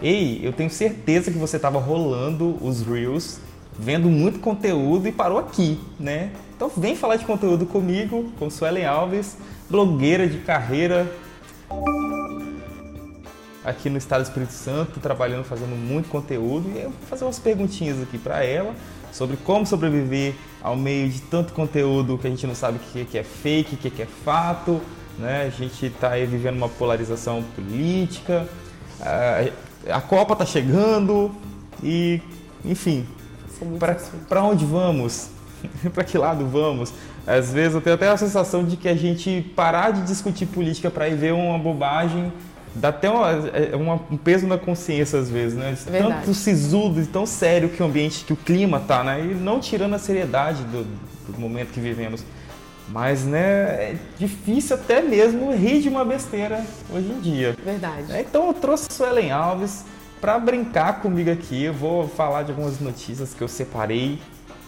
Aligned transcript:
Ei, 0.00 0.40
eu 0.44 0.52
tenho 0.52 0.70
certeza 0.70 1.30
que 1.30 1.38
você 1.38 1.56
estava 1.56 1.80
rolando 1.80 2.56
os 2.64 2.82
Reels, 2.82 3.40
vendo 3.76 4.08
muito 4.08 4.38
conteúdo 4.38 5.08
e 5.08 5.12
parou 5.12 5.38
aqui, 5.38 5.80
né? 5.98 6.30
Então 6.56 6.70
vem 6.76 6.94
falar 6.94 7.16
de 7.16 7.24
conteúdo 7.24 7.66
comigo, 7.66 8.30
com 8.38 8.48
Suelen 8.48 8.84
Alves, 8.84 9.36
blogueira 9.68 10.28
de 10.28 10.38
carreira 10.38 11.12
aqui 13.64 13.90
no 13.90 13.98
Estado 13.98 14.22
do 14.22 14.26
Espírito 14.26 14.52
Santo, 14.52 15.00
trabalhando, 15.00 15.44
fazendo 15.44 15.74
muito 15.74 16.08
conteúdo. 16.08 16.70
E 16.74 16.78
eu 16.78 16.90
vou 16.90 17.08
fazer 17.08 17.24
umas 17.24 17.40
perguntinhas 17.40 18.00
aqui 18.00 18.18
para 18.18 18.44
ela 18.44 18.74
sobre 19.12 19.36
como 19.38 19.66
sobreviver 19.66 20.34
ao 20.62 20.76
meio 20.76 21.08
de 21.08 21.20
tanto 21.22 21.52
conteúdo 21.52 22.16
que 22.18 22.26
a 22.28 22.30
gente 22.30 22.46
não 22.46 22.54
sabe 22.54 22.78
o 22.78 23.04
que 23.04 23.18
é 23.18 23.24
fake, 23.24 23.74
o 23.74 23.78
que 23.78 24.02
é 24.02 24.06
fato. 24.06 24.80
Né? 25.18 25.42
A 25.42 25.50
gente 25.50 25.86
está 25.86 26.10
vivendo 26.10 26.56
uma 26.56 26.68
polarização 26.68 27.42
política, 27.56 28.48
a 29.88 30.00
Copa 30.00 30.32
está 30.32 30.46
chegando 30.46 31.30
e, 31.82 32.20
enfim, 32.64 33.06
para 34.28 34.42
onde 34.42 34.64
vamos? 34.64 35.30
para 35.92 36.04
que 36.04 36.16
lado 36.16 36.46
vamos? 36.46 36.92
Às 37.26 37.52
vezes 37.52 37.74
eu 37.74 37.80
tenho 37.80 37.94
até 37.94 38.08
a 38.08 38.16
sensação 38.16 38.64
de 38.64 38.76
que 38.76 38.88
a 38.88 38.96
gente 38.96 39.52
parar 39.54 39.92
de 39.92 40.02
discutir 40.02 40.46
política 40.46 40.90
para 40.90 41.08
ir 41.08 41.16
ver 41.16 41.34
uma 41.34 41.58
bobagem 41.58 42.32
dá 42.74 42.88
até 42.88 43.10
uma, 43.10 43.30
é, 43.30 43.76
um 44.10 44.16
peso 44.16 44.46
na 44.46 44.56
consciência 44.56 45.18
às 45.18 45.28
vezes, 45.28 45.58
né? 45.58 45.72
De 45.72 45.84
tanto 45.84 46.32
sisudo 46.34 47.00
e 47.00 47.06
tão 47.06 47.26
sério 47.26 47.68
que 47.68 47.82
o 47.82 47.86
ambiente, 47.86 48.24
que 48.24 48.32
o 48.32 48.36
clima 48.36 48.80
tá, 48.80 49.02
né? 49.02 49.20
E 49.20 49.34
não 49.34 49.60
tirando 49.60 49.94
a 49.94 49.98
seriedade 49.98 50.62
do, 50.64 50.84
do 51.32 51.40
momento 51.40 51.72
que 51.72 51.80
vivemos. 51.80 52.24
Mas, 52.90 53.24
né, 53.24 53.40
é 53.40 53.96
difícil 54.18 54.76
até 54.76 55.02
mesmo 55.02 55.52
rir 55.52 55.80
de 55.80 55.88
uma 55.88 56.04
besteira 56.04 56.64
hoje 56.90 57.08
em 57.08 57.20
dia. 57.20 57.56
Verdade. 57.64 58.10
É, 58.12 58.20
então 58.20 58.46
eu 58.46 58.54
trouxe 58.54 58.88
a 58.90 58.92
Suelen 58.92 59.30
Alves 59.30 59.84
para 60.20 60.38
brincar 60.38 61.00
comigo 61.00 61.30
aqui. 61.30 61.64
Eu 61.64 61.74
vou 61.74 62.08
falar 62.08 62.44
de 62.44 62.50
algumas 62.50 62.80
notícias 62.80 63.34
que 63.34 63.42
eu 63.42 63.48
separei 63.48 64.18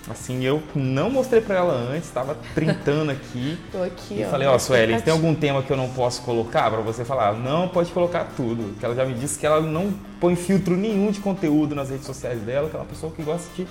Assim, 0.08 0.42
eu 0.42 0.62
não 0.74 1.10
mostrei 1.10 1.40
para 1.42 1.56
ela 1.56 1.74
antes, 1.74 2.08
estava 2.08 2.36
printando 2.54 3.12
aqui. 3.12 3.58
Tô 3.70 3.82
aqui, 3.82 4.14
e 4.14 4.24
ó. 4.24 4.28
falei, 4.28 4.48
ó, 4.48 4.58
Sueli, 4.58 5.00
tem 5.02 5.12
algum 5.12 5.34
tema 5.34 5.62
que 5.62 5.70
eu 5.70 5.76
não 5.76 5.88
posso 5.90 6.22
colocar 6.22 6.70
para 6.70 6.80
você 6.80 7.04
falar? 7.04 7.34
Não, 7.34 7.68
pode 7.68 7.92
colocar 7.92 8.26
tudo. 8.36 8.76
Que 8.78 8.84
ela 8.84 8.94
já 8.94 9.04
me 9.04 9.14
disse 9.14 9.38
que 9.38 9.44
ela 9.44 9.60
não 9.60 9.92
põe 10.18 10.34
filtro 10.34 10.76
nenhum 10.76 11.10
de 11.10 11.20
conteúdo 11.20 11.74
nas 11.74 11.90
redes 11.90 12.06
sociais 12.06 12.40
dela, 12.40 12.70
que 12.70 12.76
é 12.76 12.78
uma 12.78 12.86
pessoa 12.86 13.12
que 13.12 13.22
gosta 13.22 13.48
de, 13.54 13.66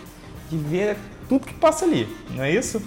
de 0.49 0.57
ver 0.57 0.97
tudo 1.27 1.45
que 1.45 1.53
passa 1.53 1.83
ali, 1.83 2.07
não 2.31 2.43
é 2.43 2.51
isso? 2.51 2.81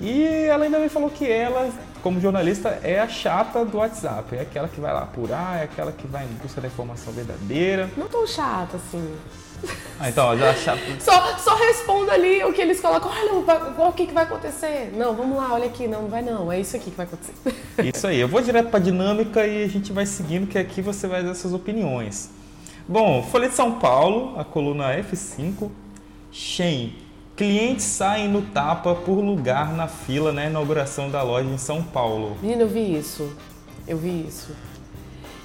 E 0.00 0.24
ela 0.24 0.64
ainda 0.64 0.78
me 0.78 0.88
falou 0.88 1.10
que 1.10 1.30
ela, 1.30 1.70
como 2.02 2.20
jornalista, 2.20 2.80
é 2.82 2.98
a 2.98 3.06
chata 3.06 3.64
do 3.64 3.78
WhatsApp. 3.78 4.34
É 4.34 4.40
aquela 4.40 4.66
que 4.66 4.80
vai 4.80 4.92
lá 4.92 5.02
apurar, 5.02 5.60
é 5.60 5.64
aquela 5.64 5.92
que 5.92 6.06
vai 6.06 6.24
em 6.24 6.34
busca 6.42 6.60
da 6.60 6.68
informação 6.68 7.12
verdadeira. 7.12 7.90
Não 7.96 8.08
tão 8.08 8.26
chata 8.26 8.78
assim. 8.78 9.14
Ah, 9.98 10.08
então, 10.08 10.38
já 10.38 10.54
chata. 10.54 10.80
só, 10.98 11.36
só 11.36 11.54
respondo 11.54 12.10
ali 12.10 12.42
o 12.44 12.52
que 12.52 12.62
eles 12.62 12.80
colocam. 12.80 13.10
Olha, 13.10 13.86
o 13.86 13.92
que, 13.92 14.06
que 14.06 14.14
vai 14.14 14.24
acontecer? 14.24 14.90
Não, 14.96 15.14
vamos 15.14 15.36
lá, 15.36 15.52
olha 15.52 15.66
aqui. 15.66 15.86
Não, 15.86 16.02
não 16.02 16.08
vai 16.08 16.22
não. 16.22 16.50
É 16.50 16.58
isso 16.58 16.74
aqui 16.76 16.90
que 16.90 16.96
vai 16.96 17.04
acontecer. 17.04 17.34
Isso 17.84 18.06
aí. 18.06 18.20
Eu 18.20 18.28
vou 18.28 18.40
direto 18.40 18.68
para 18.68 18.78
a 18.78 18.82
dinâmica 18.82 19.46
e 19.46 19.64
a 19.64 19.68
gente 19.68 19.92
vai 19.92 20.04
seguindo, 20.04 20.46
que 20.46 20.58
aqui 20.58 20.82
você 20.82 21.06
vai 21.06 21.22
dar 21.22 21.34
suas 21.34 21.54
opiniões. 21.54 22.30
Bom, 22.88 23.22
Folha 23.22 23.48
de 23.48 23.54
São 23.54 23.78
Paulo, 23.78 24.38
a 24.38 24.44
coluna 24.44 24.94
F5. 24.96 25.70
Shen 26.32 26.94
Clientes 27.40 27.86
saem 27.86 28.28
no 28.28 28.42
tapa 28.42 28.94
por 28.94 29.18
lugar 29.18 29.72
na 29.72 29.88
fila 29.88 30.30
na 30.30 30.44
inauguração 30.44 31.08
da 31.08 31.22
loja 31.22 31.48
em 31.48 31.56
São 31.56 31.82
Paulo. 31.82 32.36
Menina, 32.42 32.64
eu 32.64 32.68
vi 32.68 32.98
isso. 32.98 33.34
Eu 33.88 33.96
vi 33.96 34.26
isso. 34.28 34.54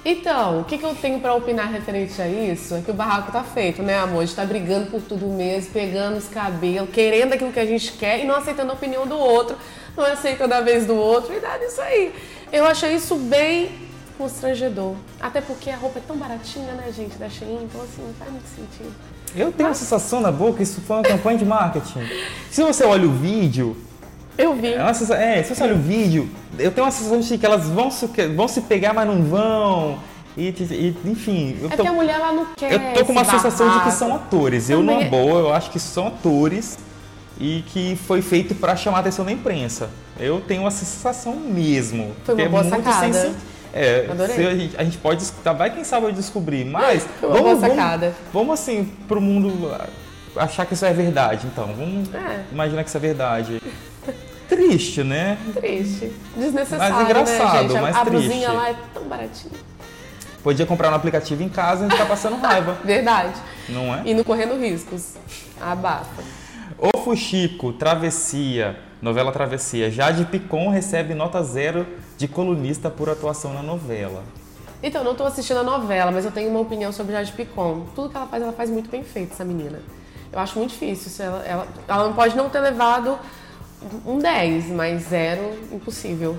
Então, 0.04 0.60
o 0.60 0.64
que, 0.64 0.76
que 0.76 0.84
eu 0.84 0.94
tenho 0.94 1.18
para 1.20 1.32
opinar 1.32 1.72
referente 1.72 2.20
a 2.20 2.28
isso? 2.28 2.74
É 2.74 2.82
que 2.82 2.90
o 2.90 2.94
barraco 2.94 3.32
tá 3.32 3.42
feito, 3.42 3.82
né, 3.82 3.96
amor? 3.96 4.20
A 4.20 4.26
gente 4.26 4.36
tá 4.36 4.44
brigando 4.44 4.90
por 4.90 5.00
tudo 5.00 5.24
mesmo, 5.28 5.72
pegando 5.72 6.18
os 6.18 6.28
cabelos, 6.28 6.90
querendo 6.90 7.32
aquilo 7.32 7.50
que 7.50 7.60
a 7.60 7.64
gente 7.64 7.90
quer 7.92 8.22
e 8.22 8.26
não 8.26 8.36
aceitando 8.36 8.72
a 8.72 8.74
opinião 8.74 9.06
do 9.06 9.16
outro, 9.16 9.56
não 9.96 10.04
aceitando 10.04 10.52
a 10.52 10.60
vez 10.60 10.84
do 10.84 10.94
outro 10.94 11.32
e 11.32 11.40
dá 11.40 11.56
isso 11.64 11.80
aí. 11.80 12.14
Eu 12.52 12.66
achei 12.66 12.94
isso 12.94 13.16
bem 13.16 13.70
constrangedor. 14.18 14.96
Até 15.18 15.40
porque 15.40 15.70
a 15.70 15.76
roupa 15.76 15.98
é 15.98 16.02
tão 16.06 16.18
baratinha, 16.18 16.74
né, 16.74 16.92
gente, 16.94 17.16
da 17.16 17.30
Shein, 17.30 17.64
então 17.64 17.80
assim, 17.80 18.02
não 18.02 18.12
faz 18.12 18.30
muito 18.30 18.48
sentido. 18.48 19.15
Eu 19.36 19.52
tenho 19.52 19.68
uma 19.68 19.74
sensação 19.74 20.20
na 20.20 20.32
boca, 20.32 20.62
isso 20.62 20.80
foi 20.80 20.96
uma 20.96 21.02
campanha 21.02 21.38
de 21.38 21.44
marketing. 21.44 22.00
Se 22.50 22.62
você 22.62 22.84
olha 22.84 23.06
o 23.06 23.12
vídeo. 23.12 23.76
Eu 24.38 24.54
vi. 24.54 24.68
É, 24.72 24.92
sensação, 24.94 25.16
é, 25.16 25.42
se 25.42 25.54
você 25.54 25.62
olha 25.62 25.74
o 25.74 25.78
vídeo, 25.78 26.28
eu 26.58 26.70
tenho 26.72 26.86
uma 26.86 26.90
sensação 26.90 27.20
de 27.20 27.38
que 27.38 27.44
elas 27.44 27.68
vão 27.68 27.90
se, 27.90 28.06
vão 28.34 28.48
se 28.48 28.62
pegar, 28.62 28.94
mas 28.94 29.06
não 29.06 29.22
vão. 29.22 29.98
E, 30.36 30.48
e 30.48 30.96
enfim. 31.04 31.56
Eu 31.60 31.68
é 31.70 31.76
tô, 31.76 31.82
é 31.82 31.86
que 31.86 31.88
a 31.88 31.92
mulher 31.92 32.18
lá 32.18 32.32
não 32.32 32.46
quer. 32.56 32.72
Eu 32.72 32.94
tô 32.94 33.04
com 33.04 33.12
uma 33.12 33.24
sensação 33.24 33.78
de 33.78 33.84
que 33.84 33.90
são 33.92 34.14
atores. 34.14 34.70
Eu, 34.70 34.82
numa 34.82 35.04
boa, 35.04 35.40
eu 35.40 35.52
acho 35.52 35.70
que 35.70 35.78
são 35.78 36.08
atores 36.08 36.78
e 37.38 37.62
que 37.68 37.96
foi 38.06 38.22
feito 38.22 38.54
para 38.54 38.74
chamar 38.74 38.98
a 38.98 39.00
atenção 39.00 39.24
da 39.24 39.32
imprensa. 39.32 39.90
Eu 40.18 40.40
tenho 40.40 40.62
uma 40.62 40.70
sensação 40.70 41.36
mesmo. 41.36 42.14
Foi 42.24 42.34
uma 42.34 42.48
boa 42.48 42.66
é 42.66 42.70
sacada. 42.70 43.34
É, 43.72 44.06
a 44.10 44.54
gente, 44.54 44.76
a, 44.76 44.84
gente, 44.84 44.98
pode 44.98 45.22
escutar, 45.22 45.52
vai 45.52 45.70
quem 45.70 45.84
sabe 45.84 46.06
eu 46.06 46.12
descobrir, 46.12 46.64
mas 46.64 47.06
vamos, 47.20 47.60
vamos, 47.60 48.14
vamos 48.32 48.60
assim 48.60 48.84
pro 49.06 49.20
mundo 49.20 49.70
achar 50.36 50.66
que 50.66 50.74
isso 50.74 50.84
é 50.84 50.92
verdade, 50.92 51.46
então. 51.46 51.66
Vamos 51.66 52.12
é. 52.14 52.44
imaginar 52.52 52.82
que 52.82 52.88
isso 52.88 52.96
é 52.96 53.00
verdade. 53.00 53.62
Triste, 54.48 55.02
né? 55.02 55.38
Triste. 55.54 56.12
Desnecessário, 56.36 56.94
mas 56.94 57.04
engraçado, 57.04 57.54
né, 57.54 57.68
gente? 57.68 57.80
mas 57.80 57.96
a, 57.96 58.04
triste. 58.04 58.16
A 58.16 58.28
blusinha 58.28 58.52
lá 58.52 58.70
é 58.70 58.76
tão 58.94 59.02
baratinha. 59.04 59.54
Podia 60.42 60.64
comprar 60.64 60.90
no 60.90 60.96
aplicativo 60.96 61.42
em 61.42 61.48
casa 61.48 61.86
e 61.86 61.90
ficar 61.90 62.06
passando 62.06 62.36
raiva. 62.36 62.76
Verdade. 62.84 63.34
Não 63.68 63.92
é? 63.92 64.02
E 64.04 64.14
não 64.14 64.22
correndo 64.22 64.56
riscos. 64.56 65.14
Abafa. 65.60 66.22
O 66.78 66.98
Fuxico, 66.98 67.72
Travessia, 67.72 68.78
novela 69.02 69.32
Travessia. 69.32 69.90
Jade 69.90 70.24
Picon 70.26 70.68
recebe 70.68 71.14
nota 71.14 71.42
zero 71.42 71.84
de 72.16 72.26
colunista 72.26 72.90
por 72.90 73.08
atuação 73.08 73.52
na 73.52 73.62
novela. 73.62 74.22
Então, 74.82 75.02
não 75.02 75.12
estou 75.12 75.26
assistindo 75.26 75.58
a 75.58 75.62
novela, 75.62 76.10
mas 76.10 76.24
eu 76.24 76.30
tenho 76.30 76.50
uma 76.50 76.60
opinião 76.60 76.92
sobre 76.92 77.12
Jade 77.12 77.32
Picon. 77.32 77.86
Tudo 77.94 78.10
que 78.10 78.16
ela 78.16 78.26
faz, 78.26 78.42
ela 78.42 78.52
faz 78.52 78.70
muito 78.70 78.90
bem 78.90 79.02
feito, 79.02 79.32
essa 79.32 79.44
menina. 79.44 79.80
Eu 80.32 80.38
acho 80.38 80.58
muito 80.58 80.70
difícil. 80.70 81.24
Ela, 81.24 81.44
ela, 81.44 81.68
ela 81.88 82.04
não 82.04 82.12
pode 82.12 82.36
não 82.36 82.48
ter 82.48 82.60
levado 82.60 83.18
um 84.04 84.18
10, 84.18 84.66
mas 84.68 85.02
zero, 85.04 85.58
impossível. 85.72 86.36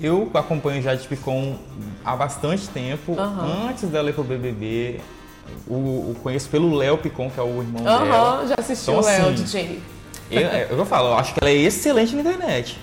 Eu 0.00 0.30
acompanho 0.34 0.82
Jade 0.82 1.06
Picon 1.08 1.56
há 2.04 2.14
bastante 2.14 2.68
tempo, 2.68 3.12
uhum. 3.12 3.68
antes 3.68 3.88
dela 3.88 4.10
ir 4.10 4.12
pro 4.12 4.24
BBB. 4.24 5.00
O, 5.66 5.74
o 5.74 6.16
conheço 6.22 6.48
pelo 6.48 6.74
Léo 6.74 6.98
Picon, 6.98 7.30
que 7.30 7.38
é 7.38 7.42
o 7.42 7.62
irmão 7.62 7.82
uhum, 7.82 8.04
dela. 8.04 8.46
já 8.46 8.54
assistiu 8.58 8.94
então, 8.94 9.04
o 9.04 9.06
Léo, 9.06 9.28
assim, 9.28 9.34
DJ. 9.44 9.82
Eu, 10.30 10.40
é, 10.40 10.66
eu 10.70 10.86
falo, 10.86 11.08
eu 11.08 11.14
acho 11.14 11.32
que 11.32 11.40
ela 11.40 11.50
é 11.50 11.54
excelente 11.54 12.14
na 12.14 12.20
internet. 12.20 12.78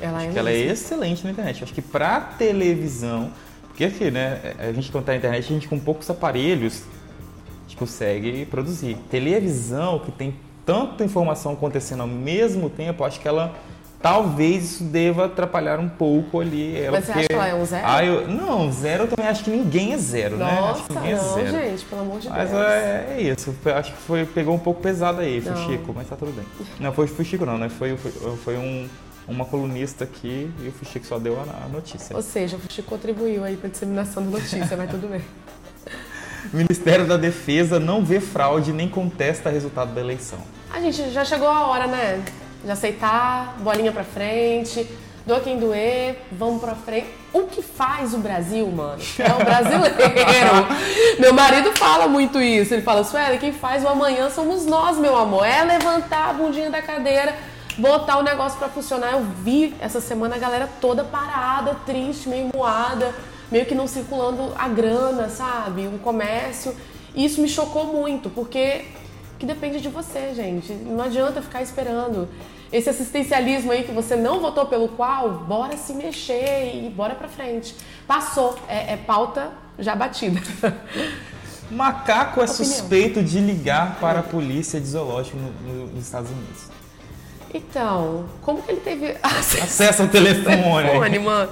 Ela 0.00 0.18
acho 0.18 0.28
é 0.28 0.32
que 0.32 0.38
ela 0.38 0.50
é 0.50 0.58
excelente 0.58 1.24
na 1.24 1.30
internet. 1.30 1.64
Acho 1.64 1.74
que 1.74 1.82
pra 1.82 2.20
televisão, 2.20 3.30
porque 3.68 3.84
aqui, 3.84 4.10
né, 4.10 4.54
a 4.58 4.72
gente 4.72 4.90
quando 4.90 5.04
tá 5.04 5.12
na 5.12 5.18
internet, 5.18 5.44
a 5.44 5.54
gente 5.54 5.68
com 5.68 5.78
poucos 5.78 6.08
aparelhos, 6.10 6.82
a 7.58 7.62
gente 7.68 7.76
consegue 7.76 8.44
produzir. 8.46 8.96
Televisão, 9.10 9.98
que 10.00 10.12
tem 10.12 10.34
tanta 10.66 11.04
informação 11.04 11.52
acontecendo 11.52 12.00
ao 12.00 12.06
mesmo 12.06 12.68
tempo, 12.70 13.04
acho 13.04 13.20
que 13.20 13.28
ela 13.28 13.54
talvez 14.00 14.64
isso 14.64 14.84
deva 14.84 15.26
atrapalhar 15.26 15.78
um 15.78 15.88
pouco 15.88 16.40
ali. 16.40 16.76
Ela, 16.76 16.92
Mas 16.92 17.04
você 17.04 17.12
porque... 17.12 17.18
acha 17.18 17.28
que 17.28 17.34
ela 17.34 17.48
é 17.48 17.54
um 17.54 17.64
zero? 17.64 17.84
Ah, 17.86 18.04
eu... 18.04 18.28
Não, 18.28 18.72
zero 18.72 19.04
eu 19.04 19.08
também 19.08 19.30
acho 19.30 19.44
que 19.44 19.50
ninguém 19.50 19.92
é 19.92 19.98
zero, 19.98 20.38
Nossa, 20.38 20.52
né? 20.54 20.70
Acho 20.70 20.84
que 20.84 20.94
ninguém 20.94 21.14
não, 21.14 21.20
é 21.20 21.44
zero. 21.44 21.50
gente, 21.50 21.84
pelo 21.84 22.00
amor 22.00 22.20
de 22.20 22.28
mas 22.28 22.50
Deus. 22.50 22.62
Mas 22.62 22.72
é, 22.72 23.14
é, 23.16 23.22
isso, 23.22 23.54
acho 23.64 23.92
que 23.92 23.98
foi, 23.98 24.24
pegou 24.24 24.54
um 24.54 24.58
pouco 24.58 24.80
pesado 24.80 25.20
aí, 25.20 25.40
foi 25.40 25.56
Chico, 25.56 25.92
mas 25.94 26.08
tá 26.08 26.16
tudo 26.16 26.32
bem. 26.32 26.44
Não, 26.78 26.92
foi 26.92 27.06
o 27.06 27.24
Chico 27.24 27.44
não, 27.44 27.58
né? 27.58 27.68
Foi, 27.68 27.96
foi, 27.96 28.36
foi 28.36 28.56
um, 28.56 28.88
uma 29.30 29.44
colunista 29.44 30.04
aqui 30.04 30.50
e 30.60 30.68
o 30.68 30.72
Fuxico 30.72 31.06
só 31.06 31.18
deu 31.18 31.40
a, 31.40 31.68
notícia. 31.68 32.14
Ou 32.14 32.22
seja, 32.22 32.56
o 32.56 32.60
Fuxico 32.60 32.88
contribuiu 32.88 33.44
aí 33.44 33.56
para 33.56 33.68
a 33.68 33.70
disseminação 33.70 34.24
da 34.24 34.30
notícia, 34.30 34.76
mas 34.76 34.90
tudo 34.90 35.08
bem. 35.08 35.22
Ministério 36.52 37.06
da 37.06 37.16
Defesa 37.16 37.78
não 37.78 38.04
vê 38.04 38.18
fraude 38.18 38.72
nem 38.72 38.88
contesta 38.88 39.48
resultado 39.48 39.94
da 39.94 40.00
eleição. 40.00 40.38
A 40.72 40.80
gente 40.80 41.10
já 41.10 41.24
chegou 41.24 41.48
a 41.48 41.66
hora, 41.66 41.86
né? 41.86 42.22
De 42.64 42.70
aceitar, 42.70 43.56
bolinha 43.60 43.92
pra 43.92 44.04
frente, 44.04 44.86
doa 45.26 45.40
quem 45.40 45.58
doer, 45.58 46.18
vamos 46.32 46.60
pra 46.60 46.74
frente. 46.74 47.08
O 47.32 47.42
que 47.42 47.62
faz 47.62 48.12
o 48.14 48.18
Brasil, 48.18 48.66
mano? 48.66 49.00
É 49.18 49.32
o 49.32 49.44
brasileiro. 49.44 49.96
meu 51.20 51.32
marido 51.32 51.72
fala 51.76 52.08
muito 52.08 52.40
isso. 52.40 52.74
Ele 52.74 52.82
fala, 52.82 53.04
Sueli, 53.04 53.38
quem 53.38 53.52
faz 53.52 53.84
o 53.84 53.88
amanhã 53.88 54.28
somos 54.30 54.66
nós, 54.66 54.98
meu 54.98 55.16
amor. 55.16 55.44
É 55.44 55.62
levantar 55.62 56.30
a 56.30 56.32
bundinha 56.32 56.70
da 56.70 56.82
cadeira, 56.82 57.34
botar 57.78 58.18
o 58.18 58.22
negócio 58.22 58.58
para 58.58 58.68
funcionar. 58.68 59.12
Eu 59.12 59.24
vi 59.42 59.74
essa 59.80 60.00
semana 60.00 60.36
a 60.36 60.38
galera 60.38 60.68
toda 60.80 61.04
parada, 61.04 61.74
triste, 61.86 62.28
meio 62.28 62.50
moada, 62.54 63.14
meio 63.50 63.66
que 63.66 63.74
não 63.74 63.86
circulando 63.86 64.52
a 64.58 64.68
grana, 64.68 65.28
sabe? 65.28 65.86
O 65.86 65.98
comércio. 65.98 66.74
E 67.14 67.24
isso 67.24 67.40
me 67.40 67.48
chocou 67.48 67.86
muito, 67.86 68.30
porque 68.30 68.84
que 69.38 69.46
depende 69.46 69.80
de 69.80 69.88
você, 69.88 70.32
gente. 70.34 70.72
Não 70.72 71.04
adianta 71.04 71.40
ficar 71.42 71.62
esperando. 71.62 72.28
Esse 72.72 72.88
assistencialismo 72.88 73.72
aí 73.72 73.82
que 73.82 73.90
você 73.90 74.14
não 74.14 74.38
votou 74.38 74.66
pelo 74.66 74.86
qual, 74.88 75.30
bora 75.30 75.76
se 75.76 75.92
mexer 75.92 76.70
e 76.74 76.88
bora 76.90 77.14
pra 77.16 77.26
frente. 77.26 77.74
Passou, 78.06 78.56
é, 78.68 78.92
é 78.92 78.96
pauta 78.96 79.50
já 79.78 79.96
batida. 79.96 80.40
Macaco 81.70 82.40
é 82.40 82.44
Opinião. 82.44 82.46
suspeito 82.64 83.22
de 83.22 83.40
ligar 83.40 83.98
para 84.00 84.20
a 84.20 84.22
polícia 84.22 84.80
de 84.80 84.86
zoológico 84.86 85.36
no- 85.36 85.52
no- 85.72 85.86
nos 85.94 86.04
Estados 86.04 86.30
Unidos. 86.30 86.64
Então, 87.52 88.24
como 88.42 88.62
que 88.62 88.70
ele 88.70 88.80
teve 88.80 89.16
acesso 89.22 89.62
Acessa 89.64 90.04
o 90.04 90.08
telefone. 90.08 90.46
telefone, 90.88 91.18
mano? 91.18 91.48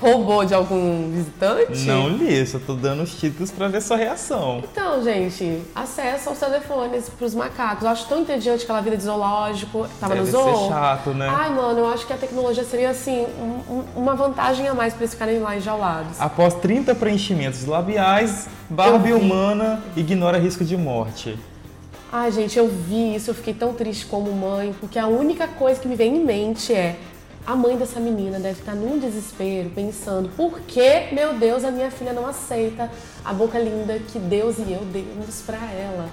Roubou 0.00 0.44
de 0.44 0.54
algum 0.54 1.10
visitante? 1.10 1.80
Não 1.86 2.08
li, 2.08 2.46
só 2.46 2.58
tô 2.58 2.74
dando 2.74 3.02
os 3.02 3.14
títulos 3.14 3.50
para 3.50 3.68
ver 3.68 3.82
sua 3.82 3.96
reação. 3.96 4.62
Então, 4.70 5.02
gente, 5.02 5.60
acesso 5.74 6.28
aos 6.30 6.38
telefones 6.38 7.08
pros 7.10 7.34
macacos. 7.34 7.82
Eu 7.84 7.90
acho 7.90 8.06
tão 8.08 8.20
entediante 8.20 8.62
aquela 8.64 8.80
vida 8.80 8.96
de 8.96 9.02
zoológico. 9.02 9.86
Tava 10.00 10.14
Deve 10.14 10.26
no 10.26 10.32
zoo. 10.32 10.56
ser 10.62 10.68
chato, 10.68 11.10
né? 11.10 11.28
Ai, 11.28 11.50
mano, 11.50 11.80
eu 11.80 11.88
acho 11.88 12.06
que 12.06 12.12
a 12.12 12.16
tecnologia 12.16 12.64
seria, 12.64 12.90
assim, 12.90 13.26
um- 13.38 13.74
um- 13.74 13.84
uma 13.96 14.14
vantagem 14.14 14.66
a 14.68 14.72
mais 14.74 14.94
pra 14.94 15.02
eles 15.02 15.12
ficarem 15.14 15.38
lá 15.40 15.56
enjaulados. 15.56 16.18
Após 16.20 16.54
30 16.54 16.94
preenchimentos 16.94 17.66
labiais, 17.66 18.48
Barbie 18.70 19.12
humana 19.12 19.82
ignora 19.96 20.38
risco 20.38 20.64
de 20.64 20.76
morte. 20.76 21.36
Ai, 22.12 22.32
gente, 22.32 22.58
eu 22.58 22.66
vi 22.68 23.14
isso, 23.14 23.30
eu 23.30 23.34
fiquei 23.34 23.54
tão 23.54 23.72
triste 23.72 24.04
como 24.06 24.32
mãe, 24.32 24.74
porque 24.80 24.98
a 24.98 25.06
única 25.06 25.46
coisa 25.46 25.80
que 25.80 25.86
me 25.86 25.94
vem 25.94 26.16
em 26.16 26.24
mente 26.24 26.74
é 26.74 26.96
a 27.46 27.54
mãe 27.54 27.76
dessa 27.76 28.00
menina 28.00 28.40
deve 28.40 28.58
estar 28.58 28.74
num 28.74 28.98
desespero, 28.98 29.70
pensando, 29.70 30.28
por 30.30 30.58
que, 30.60 31.08
meu 31.12 31.34
Deus, 31.34 31.62
a 31.62 31.70
minha 31.70 31.90
filha 31.90 32.12
não 32.12 32.26
aceita 32.26 32.90
a 33.24 33.32
boca 33.32 33.58
linda 33.60 33.96
que 33.98 34.18
Deus 34.18 34.58
e 34.58 34.72
eu 34.72 34.80
demos 34.86 35.40
pra 35.46 35.58
ela? 35.72 36.08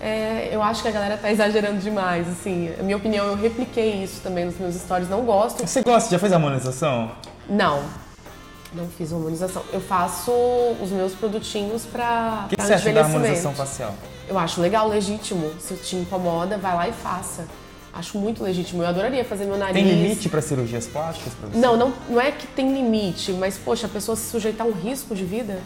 É, 0.00 0.50
eu 0.52 0.62
acho 0.62 0.82
que 0.82 0.88
a 0.88 0.92
galera 0.92 1.16
tá 1.16 1.32
exagerando 1.32 1.80
demais, 1.80 2.28
assim. 2.28 2.72
A 2.78 2.82
minha 2.82 2.96
opinião, 2.96 3.26
eu 3.26 3.34
repliquei 3.34 4.04
isso 4.04 4.20
também 4.22 4.44
nos 4.44 4.56
meus 4.58 4.74
stories, 4.76 5.08
não 5.08 5.24
gosto. 5.24 5.66
Você 5.66 5.82
gosta? 5.82 6.10
Já 6.10 6.18
fez 6.18 6.32
a 6.32 6.36
harmonização? 6.36 7.10
Não, 7.48 7.82
não 8.72 8.86
fiz 8.88 9.10
hormonização. 9.12 9.62
Eu 9.72 9.80
faço 9.80 10.30
os 10.80 10.90
meus 10.90 11.12
produtinhos 11.14 11.84
pra, 11.86 12.42
O 12.46 12.48
que 12.50 12.56
pra 12.56 12.66
você 12.66 12.74
acha 12.74 12.92
da 12.92 13.00
harmonização 13.00 13.52
facial? 13.52 13.94
Eu 14.28 14.38
acho 14.38 14.60
legal, 14.60 14.88
legítimo. 14.88 15.50
Se 15.60 15.74
te 15.74 15.96
incomoda, 15.96 16.56
vai 16.58 16.74
lá 16.74 16.88
e 16.88 16.92
faça. 16.92 17.46
Acho 17.92 18.18
muito 18.18 18.42
legítimo. 18.42 18.82
Eu 18.82 18.88
adoraria 18.88 19.24
fazer 19.24 19.44
meu 19.44 19.56
nariz. 19.56 19.74
Tem 19.74 19.84
limite 19.84 20.28
para 20.28 20.40
cirurgias 20.42 20.86
plásticas 20.86 21.32
pra 21.34 21.48
você? 21.48 21.58
Não, 21.58 21.76
não, 21.76 21.92
não 22.08 22.20
é 22.20 22.32
que 22.32 22.46
tem 22.46 22.72
limite, 22.72 23.32
mas, 23.32 23.56
poxa, 23.56 23.86
a 23.86 23.88
pessoa 23.88 24.16
se 24.16 24.30
sujeitar 24.30 24.66
a 24.66 24.70
um 24.70 24.72
risco 24.72 25.14
de 25.14 25.24
vida. 25.24 25.58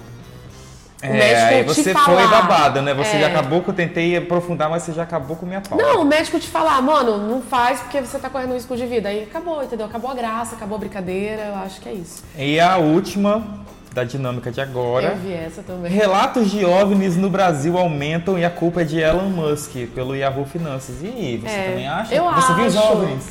O 1.01 1.07
É, 1.07 1.11
médico 1.13 1.47
aí 1.55 1.65
te 1.65 1.83
você 1.85 1.93
falar. 1.93 2.05
foi 2.07 2.27
babada, 2.29 2.83
né? 2.83 2.93
Você 2.93 3.17
É. 3.17 3.21
já 3.21 3.27
acabou 3.29 3.63
que 3.63 3.71
eu 3.71 3.75
tentei 3.75 4.17
aprofundar, 4.17 4.69
mas 4.69 4.83
você 4.83 4.93
já 4.93 5.05
acabou 5.05 5.37
com 5.37 5.47
minha 5.47 5.61
pauta. 5.61 5.83
Não, 5.83 6.03
o 6.03 6.05
médico 6.05 6.41
te 6.41 6.49
falar, 6.49 6.83
mano, 6.83 7.17
não 7.19 7.41
faz 7.41 7.79
porque 7.81 8.01
você 8.01 8.19
tá 8.19 8.29
correndo 8.29 8.53
risco 8.55 8.77
de 8.77 8.85
vida. 8.85 9.09
Aí 9.09 9.23
acabou, 9.23 9.63
entendeu? 9.63 9.87
Acabou 9.87 10.11
a 10.11 10.15
graça, 10.15 10.57
acabou 10.57 10.75
a 10.75 10.79
brincadeira. 10.81 11.43
Eu 11.45 11.55
acho 11.55 11.81
que 11.81 11.89
é 11.89 11.93
isso. 11.93 12.25
E 12.37 12.59
a 12.59 12.77
última 12.79 13.61
da 13.99 14.05
dinâmica 14.05 14.51
de 14.53 14.61
agora. 14.61 15.09
Eu 15.09 15.17
vi 15.17 15.33
essa 15.33 15.63
também. 15.63 15.91
Relatos 15.91 16.51
de 16.51 16.65
OVNIs 16.65 17.17
no 17.17 17.29
Brasil 17.29 17.77
aumentam 17.77 18.39
e 18.39 18.45
a 18.45 18.51
culpa 18.51 18.83
é 18.83 18.85
de 18.85 19.01
Elon 19.01 19.29
Musk, 19.29 19.73
pelo 19.95 20.15
Yahoo 20.15 20.45
Finanças. 20.45 21.03
E 21.03 21.07
aí, 21.07 21.37
você 21.39 21.49
É, 21.55 21.69
também 21.71 21.89
acha? 21.89 22.15
eu 22.15 22.25
você 22.33 22.55
viu 22.55 22.67
os 22.67 22.77
acho. 22.77 22.93
OVNIs? 22.93 23.25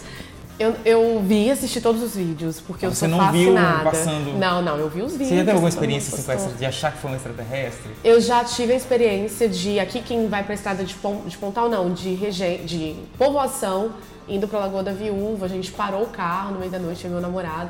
Eu, 0.60 0.74
eu 0.84 1.24
vi 1.24 1.46
e 1.46 1.52
assisti 1.52 1.80
todos 1.80 2.02
os 2.02 2.16
vídeos, 2.16 2.60
porque 2.60 2.84
eu 2.86 2.90
Você 2.90 3.08
sou 3.08 3.08
não 3.08 3.32
viu 3.32 3.54
fascinada. 3.54 3.84
passando- 3.84 4.38
Não, 4.40 4.60
não, 4.62 4.76
eu 4.78 4.90
vi 4.90 5.04
os 5.04 5.12
vídeos. 5.12 5.30
Você 5.30 5.36
já 5.36 5.42
teve 5.42 5.52
alguma 5.52 5.70
experiência 5.70 6.18
assim, 6.36 6.56
de 6.58 6.66
achar 6.66 6.92
que 6.92 6.98
foi 6.98 7.12
um 7.12 7.16
extraterrestre? 7.16 7.92
Eu 8.04 8.20
já 8.20 8.44
tive 8.44 8.74
a 8.74 8.76
experiência 8.76 9.48
de 9.48 9.80
aqui 9.80 10.02
quem 10.02 10.28
vai 10.28 10.44
pra 10.44 10.56
estrada 10.56 10.84
de, 10.84 10.96
Pon- 10.96 11.22
de 11.28 11.38
Pontal 11.38 11.70
não, 11.70 11.94
de, 11.94 12.12
rege, 12.16 12.58
de 12.66 12.96
povoação, 13.20 13.92
indo 14.28 14.48
pra 14.48 14.58
Lagoa 14.60 14.82
da 14.82 14.92
Viúva, 14.92 15.46
a 15.46 15.50
gente 15.50 15.72
parou 15.72 16.02
o 16.02 16.08
carro 16.08 16.54
no 16.54 16.60
meio 16.60 16.72
da 16.72 16.80
noite, 16.80 17.06
eu 17.06 17.12
e 17.12 17.14
meu 17.14 17.22
namorado, 17.22 17.70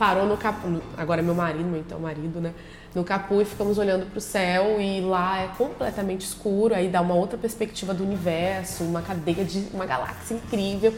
parou 0.00 0.24
no 0.24 0.34
capu, 0.38 0.80
agora 0.96 1.20
é 1.20 1.22
meu 1.22 1.34
marido, 1.34 1.64
meu 1.64 1.78
então 1.78 2.00
marido, 2.00 2.40
né? 2.40 2.54
No 2.94 3.04
capu 3.04 3.42
e 3.42 3.44
ficamos 3.44 3.76
olhando 3.76 4.06
pro 4.10 4.18
céu 4.18 4.80
e 4.80 5.02
lá 5.02 5.42
é 5.42 5.48
completamente 5.58 6.22
escuro, 6.22 6.74
aí 6.74 6.88
dá 6.88 7.02
uma 7.02 7.14
outra 7.14 7.36
perspectiva 7.36 7.92
do 7.92 8.02
universo, 8.02 8.82
uma 8.82 9.02
cadeia 9.02 9.44
de 9.44 9.66
uma 9.74 9.84
galáxia 9.84 10.32
incrível. 10.34 10.94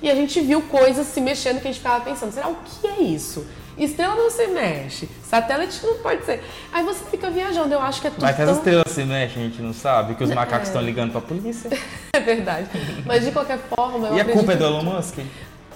E 0.00 0.08
a 0.08 0.14
gente 0.14 0.40
viu 0.40 0.62
coisas 0.62 1.04
se 1.08 1.20
mexendo 1.20 1.60
que 1.60 1.66
a 1.66 1.72
gente 1.72 1.80
ficava 1.80 2.04
pensando, 2.04 2.32
será 2.32 2.46
o 2.46 2.54
que 2.54 2.86
é 2.86 3.02
isso? 3.02 3.44
Estrela 3.76 4.14
não 4.14 4.30
se 4.30 4.46
mexe, 4.46 5.08
satélite 5.24 5.84
não 5.84 5.98
pode 5.98 6.24
ser. 6.24 6.40
Aí 6.72 6.84
você 6.84 7.04
fica 7.06 7.28
viajando, 7.32 7.74
eu 7.74 7.80
acho 7.80 8.00
que 8.00 8.06
é 8.06 8.10
tudo 8.10 8.22
Mas 8.22 8.36
que 8.36 8.42
as 8.42 8.56
estrelas 8.56 8.92
se 8.92 9.02
mexem, 9.02 9.42
a 9.42 9.46
gente 9.46 9.60
não 9.60 9.74
sabe, 9.74 10.14
que 10.14 10.22
os 10.22 10.30
macacos 10.30 10.68
É. 10.68 10.70
estão 10.70 10.80
ligando 10.80 11.10
pra 11.10 11.20
polícia. 11.20 11.68
É 12.14 12.20
verdade. 12.20 12.68
Mas 13.04 13.24
de 13.24 13.32
qualquer 13.32 13.58
forma, 13.58 14.06
eu 14.06 14.16
e 14.16 14.20
a 14.20 14.24
culpa 14.24 14.52
é 14.52 14.56
do 14.56 14.64
Elon 14.64 14.84
Musk? 14.84 15.18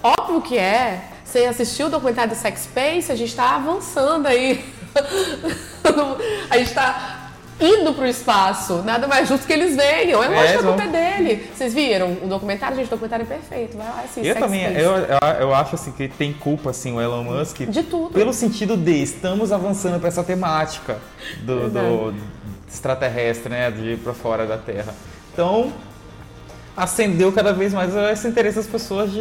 Óbvio 0.00 0.40
que 0.40 0.56
é. 0.56 1.17
Você 1.28 1.40
assistiu 1.40 1.88
o 1.88 1.90
documentário 1.90 2.30
do 2.30 2.36
Sex 2.36 2.62
Space, 2.62 3.12
a 3.12 3.14
gente 3.14 3.36
tá 3.36 3.56
avançando 3.56 4.24
aí. 4.24 4.64
a 6.48 6.56
gente 6.56 6.72
tá 6.72 7.32
indo 7.60 7.92
pro 7.92 8.06
espaço. 8.06 8.76
Nada 8.82 9.06
mais 9.06 9.28
justo 9.28 9.46
que 9.46 9.52
eles 9.52 9.76
venham. 9.76 10.24
É 10.24 10.26
É, 10.26 10.30
lógico 10.30 10.58
que 10.58 10.64
a 10.64 10.68
culpa 10.68 10.82
é 10.84 10.88
dele. 10.88 11.50
Vocês 11.54 11.74
viram 11.74 12.16
o 12.22 12.26
documentário? 12.26 12.78
Gente, 12.78 12.86
o 12.86 12.90
documentário 12.90 13.24
é 13.24 13.26
perfeito. 13.26 13.76
Vai 13.76 13.86
lá 13.86 14.04
assim, 14.06 14.22
Eu 14.24 14.36
também, 14.36 14.64
eu, 14.72 14.92
eu, 15.38 15.54
acho 15.54 15.74
assim 15.74 15.92
que 15.92 16.08
tem 16.08 16.32
culpa 16.32 16.70
assim 16.70 16.94
o 16.94 17.00
Elon 17.00 17.24
Musk 17.24 17.58
De 17.58 17.82
tudo. 17.82 18.14
pelo 18.14 18.32
sentido 18.32 18.74
de 18.74 19.02
estamos 19.02 19.52
avançando 19.52 20.00
para 20.00 20.08
essa 20.08 20.24
temática 20.24 20.96
do, 21.42 21.68
do 21.68 22.14
extraterrestre, 22.66 23.50
né, 23.50 23.70
de 23.70 23.82
ir 23.82 23.98
para 23.98 24.14
fora 24.14 24.46
da 24.46 24.56
Terra. 24.56 24.94
Então 25.34 25.74
acendeu 26.78 27.32
cada 27.32 27.52
vez 27.52 27.74
mais 27.74 27.94
esse 28.12 28.28
interesse 28.28 28.56
das 28.56 28.66
pessoas 28.66 29.10
de 29.12 29.20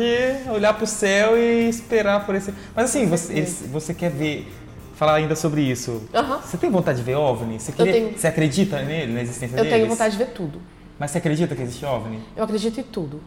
olhar 0.52 0.74
para 0.74 0.84
o 0.84 0.88
céu 0.88 1.38
e 1.38 1.68
esperar 1.68 2.26
por 2.26 2.36
esse. 2.36 2.54
Mas 2.76 2.86
assim, 2.90 3.08
você, 3.08 3.42
você 3.72 3.94
quer 3.94 4.12
ver 4.12 4.48
falar 4.96 5.16
ainda 5.16 5.36
sobre 5.36 5.62
isso? 5.62 6.04
Aham. 6.14 6.40
Você 6.40 6.58
tem 6.58 6.70
vontade 6.70 7.00
de 7.00 7.04
ver 7.04 7.16
OVNI? 7.16 7.60
Você, 7.60 7.72
queria- 7.72 7.94
tenho. 7.94 8.18
você 8.18 8.28
acredita 8.28 8.82
nele, 8.82 9.14
na 9.14 9.22
existência 9.22 9.56
Eu 9.56 9.64
deles? 9.64 9.74
tenho 9.78 9.88
vontade 9.90 10.12
de 10.18 10.24
ver 10.24 10.32
tudo. 10.32 10.62
Mas 11.00 11.12
você 11.12 11.18
acredita 11.20 11.56
que 11.56 11.62
existe 11.62 11.86
OVNI? 11.86 12.20
Eu 12.36 12.44
acredito 12.44 12.80
em 12.80 12.84
tudo. 12.84 13.22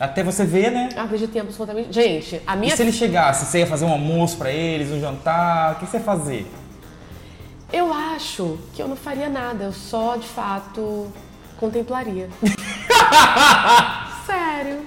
Até 0.00 0.24
você 0.24 0.44
ver, 0.44 0.70
né? 0.72 0.88
Eu 0.96 1.02
acredito 1.02 1.36
em 1.36 1.40
absolutamente. 1.40 1.92
Gente, 1.92 2.40
a 2.46 2.56
E 2.56 2.58
minha 2.58 2.74
se 2.76 2.82
ele 2.82 2.90
chegasse, 2.90 3.46
você 3.46 3.58
ia 3.60 3.66
fazer 3.66 3.84
um 3.84 3.92
almoço 3.92 4.36
pra 4.36 4.50
eles, 4.50 4.90
um 4.90 4.98
jantar, 5.00 5.74
o 5.74 5.74
que 5.76 5.86
você 5.86 5.98
ia 5.98 6.02
fazer? 6.02 6.46
Eu 7.72 7.92
acho 7.92 8.58
que 8.74 8.82
eu 8.82 8.88
não 8.88 8.96
faria 8.96 9.28
nada, 9.28 9.64
eu 9.64 9.72
só 9.72 10.16
de 10.16 10.26
fato 10.26 11.06
contemplaria. 11.58 12.28
Sério. 14.26 14.80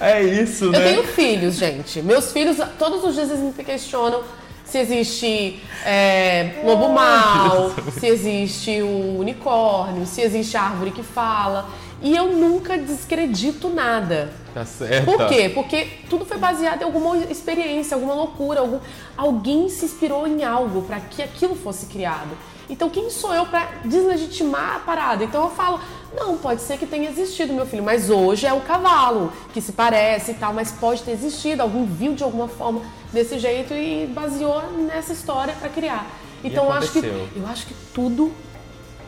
É 0.00 0.22
isso, 0.22 0.66
Eu 0.66 0.72
né? 0.72 0.84
tenho 0.84 1.04
filhos, 1.04 1.54
gente. 1.54 2.02
Meus 2.02 2.32
filhos, 2.32 2.56
todos 2.78 3.04
os 3.04 3.14
dias 3.14 3.30
eles 3.30 3.40
me 3.40 3.64
questionam 3.64 4.22
se 4.66 4.78
existe 4.78 5.62
é, 5.84 6.60
lobo 6.64 6.88
mau, 6.88 7.72
se 7.98 8.06
existe 8.06 8.82
o 8.82 9.20
unicórnio, 9.20 10.04
se 10.06 10.20
existe 10.20 10.56
a 10.56 10.62
árvore 10.62 10.90
que 10.90 11.04
fala. 11.04 11.68
E 12.02 12.14
eu 12.14 12.32
nunca 12.32 12.76
descredito 12.76 13.68
nada. 13.68 14.32
Tá 14.52 14.64
certo. 14.64 15.06
Por 15.06 15.28
quê? 15.28 15.50
Porque 15.54 15.88
tudo 16.10 16.26
foi 16.26 16.36
baseado 16.36 16.82
em 16.82 16.84
alguma 16.84 17.16
experiência, 17.30 17.94
alguma 17.94 18.14
loucura, 18.14 18.60
algum... 18.60 18.80
alguém 19.16 19.68
se 19.68 19.86
inspirou 19.86 20.26
em 20.26 20.44
algo 20.44 20.82
para 20.82 21.00
que 21.00 21.22
aquilo 21.22 21.54
fosse 21.54 21.86
criado. 21.86 22.36
Então 22.68 22.90
quem 22.90 23.10
sou 23.10 23.32
eu 23.34 23.46
para 23.46 23.66
deslegitimar 23.84 24.76
a 24.76 24.78
parada? 24.80 25.24
Então 25.24 25.44
eu 25.44 25.50
falo, 25.50 25.80
não, 26.14 26.36
pode 26.36 26.62
ser 26.62 26.78
que 26.78 26.86
tenha 26.86 27.08
existido, 27.08 27.52
meu 27.52 27.66
filho, 27.66 27.82
mas 27.82 28.10
hoje 28.10 28.46
é 28.46 28.52
o 28.52 28.60
cavalo 28.60 29.32
que 29.52 29.60
se 29.60 29.72
parece 29.72 30.32
e 30.32 30.34
tal, 30.34 30.52
mas 30.52 30.72
pode 30.72 31.02
ter 31.02 31.12
existido, 31.12 31.62
alguém 31.62 31.86
viu 31.86 32.14
de 32.14 32.24
alguma 32.24 32.48
forma 32.48 32.82
desse 33.12 33.38
jeito 33.38 33.72
e 33.74 34.06
baseou 34.06 34.62
nessa 34.72 35.12
história 35.12 35.54
para 35.54 35.68
criar. 35.68 36.06
Então 36.42 36.64
eu 36.64 36.72
acho 36.72 36.92
que 36.92 36.98
eu 36.98 37.46
acho 37.46 37.66
que 37.66 37.74
tudo 37.94 38.32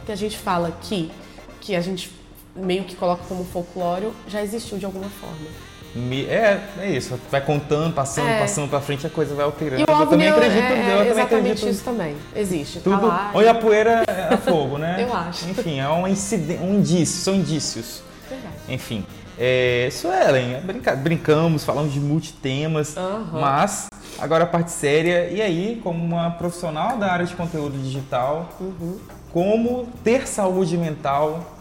que 0.07 0.13
a 0.13 0.17
gente 0.17 0.39
fala 0.39 0.69
aqui, 0.69 1.11
que 1.61 1.75
a 1.75 1.81
gente 1.81 2.11
meio 2.55 2.85
que 2.85 2.97
coloca 2.97 3.25
como 3.29 3.45
folclore, 3.45 4.11
já 4.27 4.43
existiu 4.43 4.79
de 4.79 4.85
alguma 4.85 5.09
forma. 5.09 5.68
É, 6.29 6.61
é 6.81 6.91
isso. 6.91 7.19
Vai 7.31 7.41
contando, 7.41 7.93
passando, 7.95 8.29
É. 8.29 8.41
passando 8.41 8.69
pra 8.69 8.81
frente, 8.81 9.07
a 9.07 9.11
coisa 9.11 9.35
vai 9.35 9.45
alterando. 9.45 9.81
E 9.81 9.85
o 9.85 9.87
eu 9.89 9.95
OVNI 9.95 10.11
também 10.11 10.27
é- 10.27 10.31
acredito, 10.31 10.63
é, 10.63 10.63
eu 10.63 10.69
também 10.99 11.11
exatamente 11.11 11.29
acredito. 11.53 11.69
isso 11.69 11.85
também. 11.85 12.17
Existe. 12.37 12.81
Tudo, 12.81 13.01
Tá 13.01 13.07
lá. 13.07 13.31
onde 13.35 13.49
a 13.49 13.55
poeira 13.55 14.05
é 14.07 14.37
fogo, 14.39 14.79
né? 14.79 14.97
Eu 15.03 15.13
acho. 15.15 15.49
Enfim, 15.49 15.81
é 15.81 15.89
um, 15.89 16.07
inciden- 16.07 16.59
um 16.61 16.75
indício, 16.75 17.21
são 17.23 17.35
indícios. 17.35 18.03
Verdade. 18.29 18.55
Enfim, 18.69 19.05
é, 19.39 19.89
Suelen, 19.91 20.55
é 20.55 20.61
brinca- 20.61 20.95
brincamos, 20.97 21.65
falamos 21.65 21.93
de 21.93 22.01
multitemas, 22.01 22.97
Aham. 22.97 23.41
mas 23.41 23.89
agora 24.19 24.45
a 24.45 24.47
parte 24.47 24.71
séria. 24.71 25.29
E 25.31 25.41
aí, 25.41 25.81
como 25.83 26.05
uma 26.05 26.31
profissional 26.33 26.97
da 26.99 27.11
área 27.13 27.25
de 27.27 27.35
conteúdo 27.35 27.79
digital, 27.79 28.49
Uhum. 28.61 28.99
como 29.33 29.89
ter 30.05 30.27
saúde 30.29 30.77
mental 30.77 31.55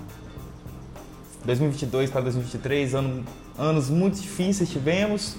2022 1.46 2.10
para 2.10 2.22
2023, 2.22 2.94
ano- 2.94 3.24
anos 3.58 3.90
muito 3.90 4.20
difíceis 4.20 4.70
tivemos, 4.70 5.36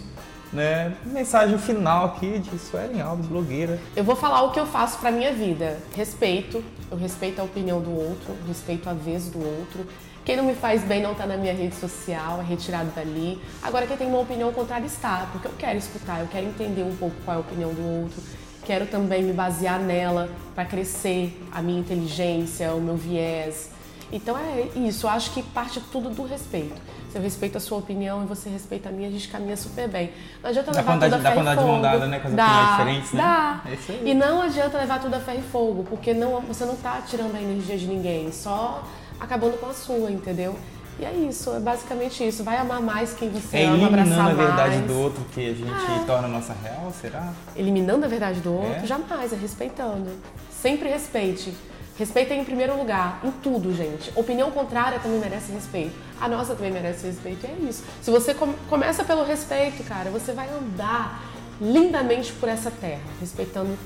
né? 0.52 0.94
Mensagem 1.04 1.56
final 1.58 2.06
aqui 2.06 2.38
de 2.38 2.58
Suelen 2.58 3.00
Alves, 3.00 3.26
blogueira. 3.26 3.78
Eu 3.94 4.04
vou 4.04 4.16
falar 4.16 4.42
o 4.42 4.50
que 4.50 4.58
eu 4.58 4.66
faço 4.66 4.98
pra 4.98 5.10
minha 5.10 5.32
vida. 5.32 5.78
Respeito, 5.94 6.62
eu 6.90 6.96
respeito 6.96 7.40
a 7.40 7.44
opinião 7.44 7.80
do 7.80 7.90
outro, 7.90 8.34
respeito 8.46 8.88
a 8.88 8.94
vez 8.94 9.28
do 9.28 9.38
outro. 9.38 9.87
Quem 10.25 10.37
não 10.37 10.44
me 10.44 10.54
faz 10.54 10.82
bem 10.82 11.02
não 11.02 11.14
tá 11.14 11.26
na 11.26 11.37
minha 11.38 11.54
rede 11.54 11.75
social, 11.76 12.40
é 12.40 12.44
retirado 12.44 12.90
dali. 12.94 13.40
Agora 13.62 13.87
quem 13.87 13.96
tem 13.96 14.06
uma 14.06 14.20
opinião 14.20 14.52
contrária 14.52 14.84
está, 14.84 15.26
porque 15.32 15.48
eu 15.48 15.52
quero 15.56 15.78
escutar, 15.78 16.20
eu 16.20 16.26
quero 16.26 16.46
entender 16.46 16.82
um 16.82 16.94
pouco 16.96 17.16
qual 17.25 17.37
é 17.37 17.38
a 17.38 17.40
opinião 17.40 17.72
do 17.72 18.02
outro. 18.02 18.22
quero 18.66 18.87
também 18.87 19.22
me 19.22 19.32
basear 19.32 19.80
nela 19.80 20.28
para 20.54 20.66
crescer 20.66 21.42
a 21.50 21.62
minha 21.62 21.80
inteligência, 21.80 22.75
o 22.75 22.80
meu 22.80 22.96
viés. 22.96 23.70
Então 24.12 24.36
é 24.38 24.68
isso, 24.76 25.06
eu 25.06 25.10
acho 25.10 25.32
que 25.32 25.42
parte 25.42 25.80
tudo 25.92 26.08
do 26.10 26.24
respeito. 26.24 26.80
Se 27.10 27.16
eu 27.16 27.22
respeito 27.22 27.56
a 27.56 27.60
sua 27.60 27.78
opinião 27.78 28.22
e 28.22 28.26
você 28.26 28.50
respeita 28.50 28.88
a 28.88 28.92
minha, 28.92 29.08
a 29.08 29.10
gente 29.10 29.28
caminha 29.28 29.56
super 29.56 29.88
bem. 29.88 30.12
Não 30.42 30.50
adianta 30.50 30.70
levar 30.70 30.98
tudo 30.98 31.14
a 31.14 31.18
ferro 31.18 31.40
e 31.40 31.44
fogo. 31.44 31.44
Dá 31.44 31.54
de 31.54 31.66
mão 31.66 31.80
dada, 31.80 32.06
né? 32.06 32.18
Com 32.18 32.28
as 32.28 32.34
dá, 32.34 32.70
diferentes, 32.70 33.12
né? 33.12 33.22
Dá. 33.22 33.62
É 33.66 34.08
e 34.08 34.14
não 34.14 34.42
adianta 34.42 34.78
levar 34.78 35.00
tudo 35.00 35.14
a 35.14 35.20
ferro 35.20 35.38
e 35.38 35.50
fogo, 35.50 35.84
porque 35.88 36.12
não, 36.12 36.40
você 36.42 36.64
não 36.64 36.76
tá 36.76 37.02
tirando 37.06 37.34
a 37.34 37.40
energia 37.40 37.78
de 37.78 37.86
ninguém, 37.86 38.30
só 38.30 38.82
acabando 39.18 39.58
com 39.58 39.66
a 39.66 39.74
sua, 39.74 40.10
entendeu? 40.10 40.54
E 41.00 41.04
é 41.04 41.12
isso, 41.12 41.54
é 41.54 41.60
basicamente 41.60 42.26
isso. 42.26 42.42
Vai 42.42 42.56
amar 42.56 42.80
mais 42.80 43.14
quem 43.14 43.30
você 43.30 43.58
é 43.58 43.64
ama, 43.66 43.86
abraçar 43.86 44.30
a 44.30 44.34
verdade 44.34 44.76
mais. 44.76 44.86
do 44.86 44.98
outro 44.98 45.24
que 45.32 45.48
a 45.48 45.54
gente 45.54 45.70
é. 45.70 46.04
torna 46.04 46.26
a 46.26 46.30
nossa 46.30 46.52
real, 46.52 46.92
será? 47.00 47.32
Eliminando 47.54 48.04
a 48.04 48.08
verdade 48.08 48.40
do 48.40 48.52
outro? 48.52 48.82
É. 48.82 48.86
Jamais, 48.86 49.32
é 49.32 49.36
respeitando. 49.36 50.10
Sempre 50.50 50.88
respeite. 50.88 51.54
Respeita 51.99 52.33
em 52.33 52.45
primeiro 52.45 52.78
lugar, 52.78 53.21
em 53.25 53.31
tudo, 53.33 53.75
gente. 53.75 54.12
Opinião 54.14 54.52
contrária 54.52 55.00
também 55.00 55.19
merece 55.19 55.50
respeito. 55.50 55.97
A 56.21 56.28
nossa 56.28 56.55
também 56.55 56.71
merece 56.71 57.05
respeito. 57.09 57.45
E 57.45 57.50
é 57.50 57.69
isso. 57.69 57.83
Se 58.00 58.09
você 58.09 58.33
com 58.33 58.52
começa 58.69 59.02
pelo 59.02 59.25
respeito, 59.25 59.83
cara, 59.83 60.09
você 60.09 60.33
vai 60.33 60.49
andar 60.49 61.21
lindamente 61.61 62.33
por 62.35 62.49
essa 62.49 62.71
terra, 62.71 63.02
respeitando 63.19 63.76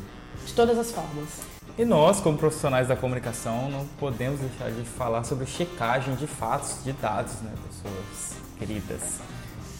de 0.45 0.53
todas 0.53 0.79
as 0.79 0.93
formas. 0.93 1.41
E 1.79 1.87
nós, 1.87 2.21
como 2.21 2.37
profissionais 2.37 2.87
da 2.87 2.95
comunicação, 2.95 3.71
não 3.71 3.87
podemos 3.99 4.41
deixar 4.41 4.71
de 4.71 4.83
falar 4.83 5.25
sobre 5.25 5.47
checagem 5.47 6.15
de 6.17 6.27
fatos, 6.27 6.85
de 6.85 6.93
dados, 6.93 7.41
né, 7.41 7.51
pessoas 7.67 8.37
queridas. 8.59 9.21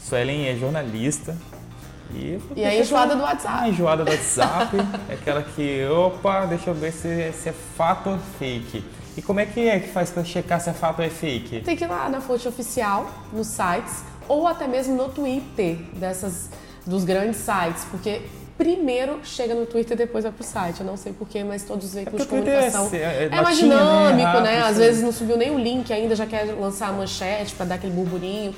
Suelen 0.05 0.47
é 0.47 0.57
jornalista. 0.57 1.37
E, 2.15 2.39
e 2.57 2.65
a 2.65 2.79
enjoada 2.79 3.17
do 3.17 3.23
WhatsApp. 3.23 3.65
A 3.65 3.69
enjoada 3.69 4.05
do 4.05 4.11
WhatsApp 4.11 4.77
é 5.09 5.15
aquela 5.15 5.43
que, 5.43 5.85
opa, 5.87 6.47
deixa 6.47 6.71
eu 6.71 6.75
ver 6.75 6.93
se, 6.93 7.33
se 7.33 7.49
é 7.49 7.55
fato 7.77 8.11
ou 8.11 8.19
fake. 8.39 8.85
E 9.17 9.23
como 9.23 9.41
é 9.41 9.47
que 9.47 9.69
é 9.69 9.79
que 9.79 9.89
faz 9.89 10.11
para 10.11 10.25
checar 10.25 10.61
se 10.61 10.71
é 10.71 10.73
fato 10.73 11.01
ou 11.01 11.05
é 11.05 11.11
fake? 11.11 11.61
Tem 11.61 11.77
que 11.77 11.85
ir 11.85 11.87
lá 11.87 12.09
na 12.09 12.21
fonte 12.21 12.49
oficial, 12.49 13.11
nos 13.33 13.47
sites, 13.47 14.05
ou 14.29 14.47
até 14.47 14.67
mesmo 14.67 14.95
no 14.97 15.09
Twitter 15.09 15.77
dessas, 15.95 16.49
dos 16.87 17.05
grandes 17.05 17.37
sites, 17.37 17.85
porque 17.91 18.23
primeiro 18.57 19.21
chega 19.25 19.55
no 19.55 19.67
Twitter 19.67 19.95
e 19.95 19.99
depois 19.99 20.25
vai 20.25 20.33
pro 20.33 20.45
site. 20.45 20.81
Eu 20.81 20.87
não 20.87 20.97
sei 20.97 21.13
porquê, 21.13 21.43
mas 21.43 21.65
todos 21.65 21.87
os 21.87 21.95
veículos 21.95 22.23
é 22.23 22.25
de 22.25 22.31
comunicação. 22.31 22.89
É, 22.93 22.97
é, 22.97 23.29
é 23.31 23.43
mais 23.43 23.59
dinâmico, 23.59 24.41
né? 24.41 24.41
né? 24.41 24.63
Às 24.63 24.79
vezes 24.79 25.03
não 25.03 25.13
subiu 25.13 25.37
nem 25.37 25.51
o 25.51 25.59
link 25.59 25.93
ainda, 25.93 26.15
já 26.15 26.27
quer 26.27 26.45
lançar 26.59 26.89
a 26.89 26.93
manchete 26.93 27.55
para 27.55 27.67
dar 27.67 27.75
aquele 27.77 27.93
burburinho. 27.93 28.55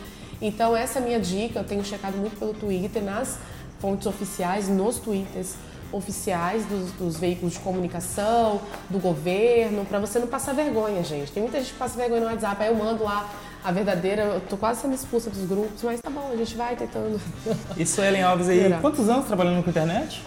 Então 0.47 0.77
essa 0.77 0.99
é 0.99 1.03
a 1.03 1.05
minha 1.07 1.19
dica, 1.19 1.61
eu 1.61 1.65
tenho 1.65 1.83
checado 1.83 2.19
muito 2.19 2.39
pelo 2.39 2.53
Twitter, 2.53 3.03
nas 3.03 3.39
fontes 3.81 4.07
oficiais, 4.07 4.69
nos 4.69 4.99
Twitters 4.99 5.55
oficiais 5.91 6.67
dos, 6.67 6.93
dos 6.93 7.17
veículos 7.17 7.55
de 7.55 7.61
comunicação, 7.61 8.61
do 8.91 8.99
governo, 8.99 9.87
para 9.87 9.99
você 9.99 10.19
não 10.19 10.27
passar 10.27 10.53
vergonha, 10.53 11.03
gente. 11.03 11.33
Tem 11.33 11.43
muita 11.43 11.61
gente 11.61 11.73
que 11.73 11.79
passa 11.79 11.97
vergonha 11.97 12.21
no 12.21 12.27
WhatsApp, 12.27 12.63
aí 12.63 12.69
eu 12.69 12.75
mando 12.75 13.05
lá 13.05 13.27
a 13.65 13.73
verdadeira, 13.73 14.23
eu 14.23 14.41
tô 14.43 14.59
quase 14.59 14.83
sendo 14.83 14.95
expulsa 14.95 15.31
dos 15.31 15.49
grupos, 15.49 15.83
mas 15.83 15.99
tá 15.99 16.11
bom, 16.11 16.31
a 16.31 16.37
gente 16.37 16.55
vai 16.57 16.77
tentando. 16.77 17.19
Isso, 17.79 18.03
Ellen 18.03 18.23
Alves, 18.23 18.49
aí, 18.51 18.77
quantos 18.83 19.09
anos 19.09 19.27
trabalhando 19.27 19.65
com 19.65 19.71
internet? 19.71 20.23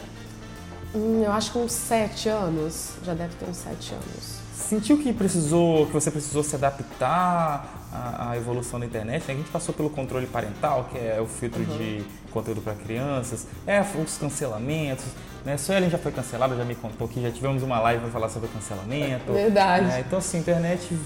Hum, 0.95 1.21
eu 1.24 1.31
acho 1.31 1.51
que 1.51 1.59
uns 1.59 1.74
sete 1.74 2.27
anos, 2.27 2.93
já 3.03 3.13
deve 3.13 3.36
ter 3.36 3.47
uns 3.47 3.57
sete 3.57 3.93
anos. 3.93 4.37
Sentiu 4.67 4.97
que 4.97 5.13
precisou, 5.13 5.86
que 5.86 5.93
você 5.93 6.12
precisou 6.12 6.43
se 6.43 6.53
adaptar 6.53 7.88
à, 7.89 8.31
à 8.31 8.38
evolução 8.38 8.77
da 8.77 8.86
internet? 8.86 9.25
Né? 9.25 9.33
A 9.33 9.38
gente 9.38 9.50
passou 9.50 9.74
pelo 9.74 9.89
controle 9.89 10.27
parental, 10.27 10.89
que 10.91 10.97
é 10.97 11.21
o 11.21 11.25
filtro 11.25 11.62
uhum. 11.62 11.77
de 11.77 12.03
conteúdo 12.31 12.59
para 12.62 12.74
crianças, 12.74 13.47
é 13.65 13.79
os 13.79 14.17
cancelamentos, 14.17 15.05
né? 15.45 15.55
Suelen 15.55 15.89
já 15.89 15.97
foi 15.97 16.12
cancelada, 16.12 16.53
já 16.53 16.65
me 16.65 16.75
contou 16.75 17.07
que 17.07 17.21
já 17.21 17.31
tivemos 17.31 17.63
uma 17.63 17.79
live 17.79 18.01
para 18.01 18.12
falar 18.12 18.27
sobre 18.27 18.50
cancelamento. 18.50 19.31
Verdade. 19.31 19.86
Né? 19.86 20.03
Então, 20.05 20.19
assim, 20.19 20.38
a 20.38 20.39
internet 20.41 20.97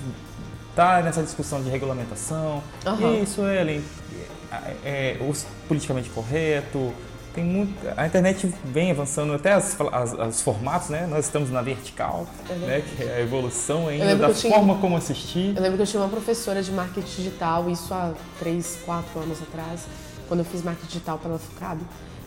tá 0.76 1.04
nessa 1.04 1.22
discussão 1.22 1.62
de 1.62 1.70
regulamentação. 1.70 2.64
Uhum. 2.84 3.22
Isso, 3.22 3.42
Ellen, 3.42 3.84
é, 4.52 4.76
é, 4.84 5.18
o 5.22 5.32
politicamente 5.68 6.10
correto. 6.10 6.92
Tem 7.34 7.44
muito, 7.44 7.74
a 7.96 8.06
internet 8.06 8.54
vem 8.66 8.92
avançando 8.92 9.34
até 9.34 9.54
as, 9.54 9.78
as, 9.80 10.14
os 10.14 10.42
formatos, 10.42 10.90
né? 10.90 11.08
Nós 11.10 11.26
estamos 11.26 11.50
na 11.50 11.62
vertical, 11.62 12.28
uhum. 12.50 12.58
né? 12.68 12.82
Que 12.82 13.04
é 13.04 13.16
a 13.16 13.22
evolução 13.22 13.88
ainda 13.88 14.16
da 14.16 14.34
forma 14.34 14.66
tinha, 14.66 14.76
como 14.76 14.98
assistir. 14.98 15.56
Eu 15.56 15.62
lembro 15.62 15.78
que 15.78 15.84
eu 15.84 15.88
tinha 15.88 16.02
uma 16.02 16.10
professora 16.10 16.62
de 16.62 16.72
marketing 16.72 17.08
digital, 17.08 17.70
isso 17.70 17.94
há 17.94 18.14
três, 18.38 18.80
quatro 18.86 19.20
anos 19.20 19.42
atrás, 19.42 19.86
quando 20.28 20.42
eu 20.42 20.46
fiz 20.46 20.62
marketing 20.62 20.88
digital 20.88 21.18
pela 21.20 21.40
FUCAB. 21.40 21.80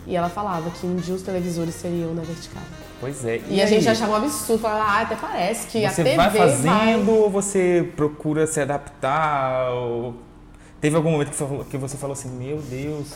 E 0.07 0.15
ela 0.15 0.29
falava 0.29 0.69
que 0.69 0.85
um 0.85 0.95
dia 0.95 1.13
os 1.13 1.21
televisores 1.21 1.75
seriam 1.75 2.13
na 2.13 2.21
vertical. 2.21 2.61
Pois 2.99 3.25
é. 3.25 3.41
E, 3.49 3.55
e 3.55 3.61
a 3.61 3.65
gente 3.65 3.87
achava 3.87 4.13
um 4.13 4.15
absurdo, 4.15 4.61
falava, 4.61 4.83
ah, 4.83 5.01
até 5.01 5.15
parece 5.15 5.67
que 5.67 5.81
você 5.81 6.01
a 6.01 6.03
TV 6.05 6.15
vai 6.15 6.31
fazendo 6.31 7.05
vai... 7.05 7.15
ou 7.15 7.29
você 7.29 7.91
procura 7.95 8.47
se 8.47 8.59
adaptar? 8.59 9.71
Ou... 9.71 10.15
Teve 10.79 10.95
algum 10.95 11.11
momento 11.11 11.31
que 11.69 11.77
você 11.77 11.97
falou 11.97 12.13
assim, 12.13 12.29
meu 12.29 12.57
Deus, 12.57 13.07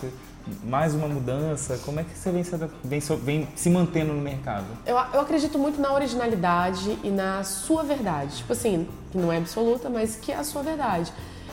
mais 0.64 0.94
uma 0.94 1.08
mudança? 1.08 1.80
Como 1.86 2.00
é 2.00 2.04
que 2.04 2.18
você 2.18 2.32
vem 2.32 2.44
se, 2.44 2.56
vem, 2.84 3.00
vem 3.24 3.48
se 3.56 3.70
mantendo 3.70 4.14
no 4.14 4.22
mercado? 4.22 4.66
Eu, 4.86 4.96
eu 4.96 5.22
acredito 5.22 5.58
muito 5.58 5.80
na 5.80 5.94
originalidade 5.94 6.98
e 7.04 7.10
na 7.10 7.44
sua 7.44 7.84
verdade. 7.84 8.38
Tipo 8.38 8.54
assim, 8.54 8.88
que 9.12 9.18
não 9.18 9.32
é 9.32 9.38
absoluta, 9.38 9.90
mas 9.90 10.16
que 10.16 10.32
é 10.32 10.36
a 10.36 10.44
sua 10.44 10.62
verdade. 10.64 11.12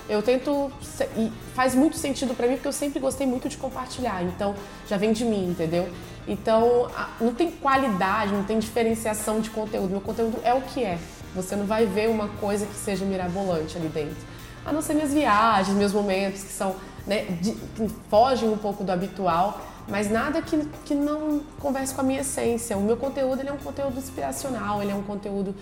Eu 0.09 0.23
tento. 0.23 0.71
E 1.17 1.33
faz 1.55 1.75
muito 1.75 1.97
sentido 1.97 2.35
para 2.35 2.47
mim 2.47 2.55
porque 2.55 2.69
eu 2.69 2.73
sempre 2.73 3.01
gostei 3.01 3.27
muito 3.27 3.49
de 3.49 3.57
compartilhar. 3.57 4.23
Então, 4.23 4.55
já 4.89 4.97
vem 4.97 5.13
de 5.13 5.25
mim, 5.25 5.49
entendeu? 5.51 5.89
Então, 6.29 6.89
não 7.21 7.35
tem 7.35 7.51
qualidade, 7.51 8.33
não 8.33 8.45
tem 8.45 8.59
diferenciação 8.59 9.41
de 9.41 9.51
conteúdo. 9.51 9.91
Meu 9.91 10.01
conteúdo 10.01 10.39
é 10.45 10.55
o 10.55 10.61
que 10.61 10.83
é. 10.83 10.99
Você 11.35 11.55
não 11.55 11.67
vai 11.67 11.87
ver 11.87 12.09
uma 12.09 12.29
coisa 12.29 12.67
que 12.67 12.75
seja 12.75 13.05
mirabolante 13.05 13.77
ali 13.77 13.89
dentro. 13.89 14.17
A 14.65 14.73
não 14.73 14.81
ser 14.81 14.95
minhas 14.95 15.13
viagens, 15.13 15.77
meus 15.77 15.93
momentos 15.93 16.43
que 16.43 16.53
são. 16.53 16.75
Né, 17.07 17.25
de, 17.41 17.53
que 17.53 17.89
fogem 18.11 18.49
um 18.49 18.57
pouco 18.57 18.83
do 18.83 18.91
habitual, 18.91 19.61
mas 19.87 20.11
nada 20.11 20.43
que, 20.43 20.59
que 20.85 20.95
não 20.95 21.41
converse 21.61 21.95
com 21.95 22.01
a 22.01 22.05
minha 22.05 22.21
essência. 22.21 22.77
O 22.77 22.81
meu 22.81 22.97
conteúdo 22.97 23.41
ele 23.41 23.49
é 23.49 23.53
um 23.53 23.59
conteúdo 23.59 23.97
inspiracional, 23.97 24.83
ele 24.83 24.91
é 24.91 24.95
um 24.95 25.03
conteúdo 25.03 25.55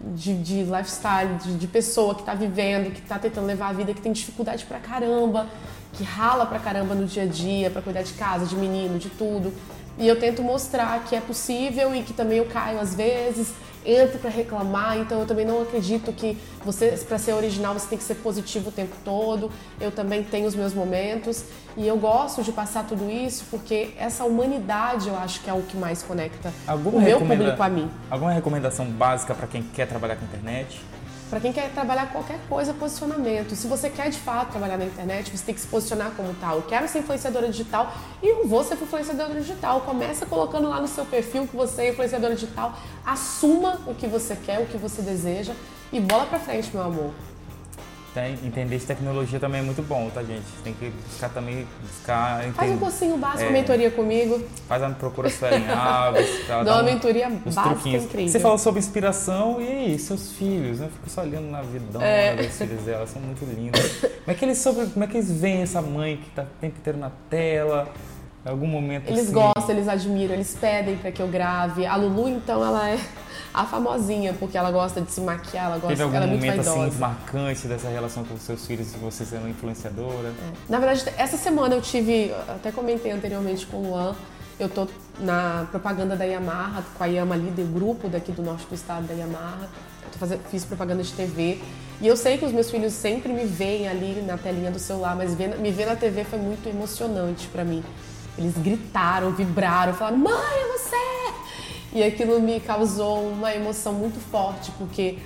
de, 0.00 0.34
de 0.42 0.62
lifestyle, 0.62 1.34
de, 1.42 1.56
de, 1.56 1.66
pessoa 1.66 2.14
que 2.14 2.20
está 2.20 2.34
vivendo, 2.34 2.92
que 2.92 3.00
está 3.00 3.18
tentando 3.18 3.46
levar 3.46 3.68
a 3.68 3.72
vida, 3.72 3.94
que 3.94 4.00
tem 4.00 4.12
dificuldade 4.12 4.64
pra 4.64 4.78
caramba, 4.78 5.46
que 5.92 6.02
rala 6.02 6.46
pra 6.46 6.58
caramba 6.58 6.94
no 6.94 7.06
dia 7.06 7.22
a 7.24 7.26
dia 7.26 7.70
para 7.70 7.82
cuidar 7.82 8.02
de 8.02 8.12
casa, 8.14 8.46
de 8.46 8.56
menino, 8.56 8.98
de 8.98 9.10
tudo. 9.10 9.52
E 9.98 10.08
eu 10.08 10.18
tento 10.18 10.42
mostrar 10.42 11.04
que 11.04 11.14
é 11.14 11.20
possível 11.20 11.94
e 11.94 12.02
que 12.02 12.12
também 12.12 12.38
eu 12.38 12.46
caio 12.46 12.80
às 12.80 12.94
vezes, 12.94 13.52
entro 13.84 14.18
para 14.18 14.30
reclamar, 14.30 14.98
então 14.98 15.20
eu 15.20 15.26
também 15.26 15.44
não 15.44 15.62
acredito 15.62 16.12
que 16.12 16.38
você 16.64 16.90
para 17.08 17.18
ser 17.18 17.32
original 17.32 17.74
você 17.74 17.88
tem 17.88 17.98
que 17.98 18.04
ser 18.04 18.16
positivo 18.16 18.68
o 18.68 18.72
tempo 18.72 18.94
todo. 19.04 19.50
Eu 19.80 19.90
também 19.90 20.22
tenho 20.22 20.46
os 20.46 20.54
meus 20.54 20.72
momentos 20.72 21.44
e 21.76 21.86
eu 21.86 21.96
gosto 21.96 22.42
de 22.42 22.52
passar 22.52 22.84
tudo 22.86 23.10
isso 23.10 23.44
porque 23.50 23.90
essa 23.98 24.24
humanidade 24.24 25.08
eu 25.08 25.16
acho 25.16 25.40
que 25.40 25.50
é 25.50 25.52
o 25.52 25.62
que 25.62 25.76
mais 25.76 26.02
conecta 26.02 26.52
alguma 26.66 26.98
o 26.98 27.00
meu 27.00 27.18
público 27.20 27.62
a 27.62 27.68
mim. 27.68 27.90
Alguma 28.10 28.32
recomendação 28.32 28.86
básica 28.86 29.34
para 29.34 29.46
quem 29.46 29.62
quer 29.62 29.86
trabalhar 29.86 30.16
com 30.16 30.24
internet? 30.24 30.80
Para 31.32 31.40
quem 31.40 31.50
quer 31.50 31.72
trabalhar 31.72 32.12
qualquer 32.12 32.38
coisa, 32.46 32.74
posicionamento. 32.74 33.56
Se 33.56 33.66
você 33.66 33.88
quer 33.88 34.10
de 34.10 34.18
fato 34.18 34.50
trabalhar 34.50 34.76
na 34.76 34.84
internet, 34.84 35.34
você 35.34 35.42
tem 35.42 35.54
que 35.54 35.62
se 35.62 35.66
posicionar 35.66 36.10
como 36.14 36.34
tal. 36.34 36.56
Eu 36.56 36.62
quero 36.64 36.86
ser 36.86 36.98
influenciadora 36.98 37.48
digital 37.48 37.90
e 38.22 38.26
eu 38.26 38.46
vou 38.46 38.62
ser 38.62 38.74
influenciadora 38.74 39.40
digital. 39.40 39.80
Começa 39.80 40.26
colocando 40.26 40.68
lá 40.68 40.78
no 40.78 40.86
seu 40.86 41.06
perfil 41.06 41.46
que 41.46 41.56
você 41.56 41.84
é 41.84 41.88
influenciadora 41.88 42.34
digital. 42.34 42.78
Assuma 43.02 43.80
o 43.86 43.94
que 43.94 44.06
você 44.06 44.36
quer, 44.36 44.60
o 44.60 44.66
que 44.66 44.76
você 44.76 45.00
deseja 45.00 45.54
e 45.90 46.00
bola 46.00 46.26
para 46.26 46.38
frente, 46.38 46.68
meu 46.70 46.84
amor. 46.84 47.14
Tem, 48.14 48.34
entender 48.44 48.76
de 48.76 48.84
tecnologia 48.84 49.40
também 49.40 49.60
é 49.60 49.64
muito 49.64 49.82
bom, 49.82 50.10
tá, 50.10 50.22
gente? 50.22 50.44
Tem 50.62 50.74
que 50.74 50.90
buscar 51.08 51.30
também, 51.30 51.66
buscar... 51.80 52.40
Entender. 52.40 52.54
Faz 52.54 52.72
um 52.72 52.78
cursinho 52.78 53.16
básico, 53.16 53.48
é, 53.48 53.50
mentoria 53.50 53.90
comigo. 53.90 54.38
Faz 54.68 54.82
a 54.82 54.90
procura 54.90 55.30
Suelen 55.30 55.66
Alves. 55.70 56.46
Dá 56.46 56.60
uma 56.60 56.82
mentoria 56.82 57.30
básica 57.30 57.62
truquinhos. 57.62 58.04
incrível. 58.04 58.28
Você 58.28 58.38
falou 58.38 58.58
sobre 58.58 58.80
inspiração 58.80 59.62
e 59.62 59.66
aí, 59.66 59.98
seus 59.98 60.32
filhos, 60.32 60.80
né? 60.80 60.90
Fico 60.92 61.08
só 61.08 61.22
olhando 61.22 61.50
na 61.50 61.62
vidão 61.62 62.02
é. 62.02 62.36
dos 62.36 62.58
filhos 62.58 62.82
dela, 62.82 63.06
são 63.06 63.22
muito 63.22 63.46
lindos. 63.46 63.80
como, 63.80 64.10
é 64.26 64.34
que 64.34 64.44
eles 64.44 64.58
sobre, 64.58 64.86
como 64.86 65.04
é 65.04 65.08
que 65.08 65.16
eles 65.16 65.32
veem 65.32 65.62
essa 65.62 65.80
mãe 65.80 66.18
que 66.18 66.28
tá 66.30 66.42
o 66.42 66.60
tempo 66.60 66.76
inteiro 66.78 66.98
na 66.98 67.10
tela? 67.30 67.88
Em 68.44 68.50
algum 68.50 68.66
momento 68.66 69.08
Eles 69.08 69.22
assim... 69.22 69.32
gostam, 69.32 69.70
eles 69.70 69.88
admiram, 69.88 70.34
eles 70.34 70.56
pedem 70.60 70.96
para 70.96 71.12
que 71.12 71.22
eu 71.22 71.28
grave. 71.28 71.86
A 71.86 71.94
Lulu, 71.94 72.28
então, 72.28 72.64
ela 72.64 72.90
é 72.90 72.98
a 73.54 73.64
famosinha, 73.64 74.32
porque 74.34 74.56
ela 74.56 74.70
gosta 74.70 75.00
de 75.00 75.10
se 75.12 75.20
maquiar, 75.20 75.66
ela 75.66 75.74
gosta 75.74 75.88
Teve 75.88 76.02
algum 76.02 76.16
ela 76.16 76.24
é 76.24 76.28
muito 76.28 76.40
momento 76.40 76.64
vaidosa. 76.64 76.86
assim 76.86 76.98
marcante 76.98 77.66
dessa 77.66 77.88
relação 77.88 78.24
com 78.24 78.34
os 78.34 78.42
seus 78.42 78.66
filhos 78.66 78.94
e 78.94 78.96
você 78.98 79.24
sendo 79.24 79.48
influenciadora? 79.48 80.28
É. 80.28 80.52
Na 80.68 80.78
verdade, 80.78 81.04
essa 81.18 81.36
semana 81.36 81.74
eu 81.74 81.82
tive, 81.82 82.32
até 82.48 82.72
comentei 82.72 83.12
anteriormente 83.12 83.66
com 83.66 83.76
o 83.78 83.90
Luan, 83.90 84.14
eu 84.58 84.68
tô 84.68 84.86
na 85.18 85.66
propaganda 85.70 86.16
da 86.16 86.24
Yamaha, 86.24 86.82
com 86.96 87.04
a 87.04 87.06
Yama 87.06 87.36
Líder, 87.36 87.66
grupo 87.66 88.08
daqui 88.08 88.32
do 88.32 88.42
norte 88.42 88.66
do 88.66 88.74
estado 88.74 89.06
da 89.06 89.14
Yamaha. 89.14 89.68
Eu 90.12 90.18
fazendo, 90.18 90.40
fiz 90.50 90.64
propaganda 90.64 91.02
de 91.02 91.12
TV. 91.12 91.58
E 92.00 92.06
eu 92.06 92.16
sei 92.16 92.38
que 92.38 92.44
os 92.44 92.52
meus 92.52 92.70
filhos 92.70 92.92
sempre 92.92 93.32
me 93.32 93.44
veem 93.44 93.88
ali 93.88 94.22
na 94.26 94.36
telinha 94.36 94.70
do 94.70 94.78
celular, 94.78 95.16
mas 95.16 95.34
ver, 95.34 95.58
me 95.58 95.70
ver 95.70 95.86
na 95.86 95.96
TV 95.96 96.24
foi 96.24 96.38
muito 96.38 96.68
emocionante 96.68 97.46
para 97.48 97.64
mim. 97.64 97.82
Eles 98.36 98.54
gritaram, 98.56 99.32
vibraram, 99.32 99.94
falaram: 99.94 100.18
Mãe! 100.18 100.71
E 101.94 102.02
aquilo 102.02 102.40
me 102.40 102.58
causou 102.60 103.28
uma 103.28 103.54
emoção 103.54 103.92
muito 103.92 104.18
forte, 104.30 104.70
porque 104.78 105.18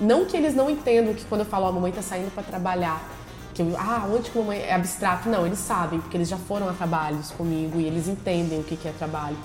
não 0.00 0.24
que 0.24 0.36
eles 0.36 0.54
não 0.54 0.70
entendam 0.70 1.12
que 1.12 1.24
quando 1.24 1.42
eu 1.42 1.46
falo, 1.46 1.66
a 1.66 1.72
mamãe 1.72 1.92
tá 1.92 2.00
saindo 2.00 2.32
para 2.32 2.42
trabalhar, 2.42 3.06
que 3.52 3.60
eu, 3.60 3.76
ah, 3.76 4.08
onde 4.10 4.30
que 4.30 4.38
a 4.38 4.40
mamãe 4.40 4.58
é 4.60 4.74
abstrato? 4.74 5.28
Não, 5.28 5.44
eles 5.44 5.58
sabem, 5.58 6.00
porque 6.00 6.16
eles 6.16 6.28
já 6.28 6.38
foram 6.38 6.68
a 6.68 6.72
trabalhos 6.72 7.30
comigo 7.32 7.78
e 7.80 7.84
eles 7.84 8.08
entendem 8.08 8.60
o 8.60 8.64
que, 8.64 8.76
que 8.76 8.88
é 8.88 8.92
trabalho. 8.92 9.36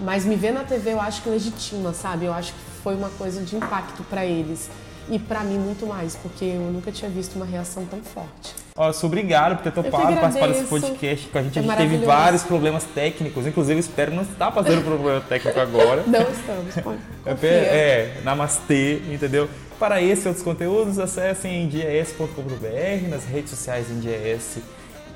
Mas 0.00 0.24
me 0.24 0.36
ver 0.36 0.52
na 0.52 0.62
TV 0.62 0.92
eu 0.92 1.00
acho 1.00 1.22
que 1.22 1.28
legitima, 1.28 1.92
sabe? 1.92 2.26
Eu 2.26 2.32
acho 2.32 2.52
que 2.52 2.58
foi 2.82 2.94
uma 2.94 3.10
coisa 3.10 3.42
de 3.42 3.56
impacto 3.56 4.02
para 4.04 4.24
eles. 4.24 4.70
E 5.08 5.18
para 5.18 5.40
mim 5.44 5.58
muito 5.58 5.86
mais, 5.86 6.16
porque 6.16 6.44
eu 6.44 6.72
nunca 6.72 6.90
tinha 6.90 7.10
visto 7.10 7.36
uma 7.36 7.46
reação 7.46 7.84
tão 7.86 8.00
forte. 8.00 8.54
Ó, 8.76 8.92
sou 8.92 9.08
obrigado 9.08 9.56
por 9.56 9.62
ter 9.62 9.72
topado 9.72 10.14
participar 10.16 10.48
desse 10.48 10.64
podcast 10.64 11.28
com 11.28 11.38
a 11.38 11.42
gente. 11.42 11.58
É 11.58 11.62
a 11.62 11.64
gente 11.64 11.76
teve 11.76 12.04
vários 12.04 12.42
problemas 12.42 12.84
técnicos, 12.84 13.46
inclusive 13.46 13.80
espero 13.80 14.12
não 14.12 14.22
estar 14.22 14.52
fazendo 14.52 14.84
problema 14.84 15.20
técnico 15.20 15.58
agora. 15.58 16.02
Não 16.06 16.22
estamos, 16.22 16.74
pode. 16.82 16.98
É, 17.42 17.48
é, 17.48 18.20
namastê, 18.22 19.00
entendeu? 19.10 19.48
Para 19.78 20.02
esse 20.02 20.24
e 20.24 20.28
outros 20.28 20.44
conteúdos, 20.44 20.98
acessem 20.98 21.64
em 21.64 21.68
dias.com.br, 21.68 23.08
nas 23.08 23.24
redes 23.24 23.50
sociais 23.50 23.90
em 23.90 24.00
dias 24.00 24.58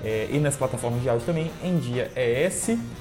é, 0.04 0.28
e 0.30 0.38
nas 0.38 0.56
plataformas 0.56 1.02
de 1.02 1.08
áudio 1.08 1.26
também, 1.26 1.50
em 1.62 1.78
Dia. 1.78 2.10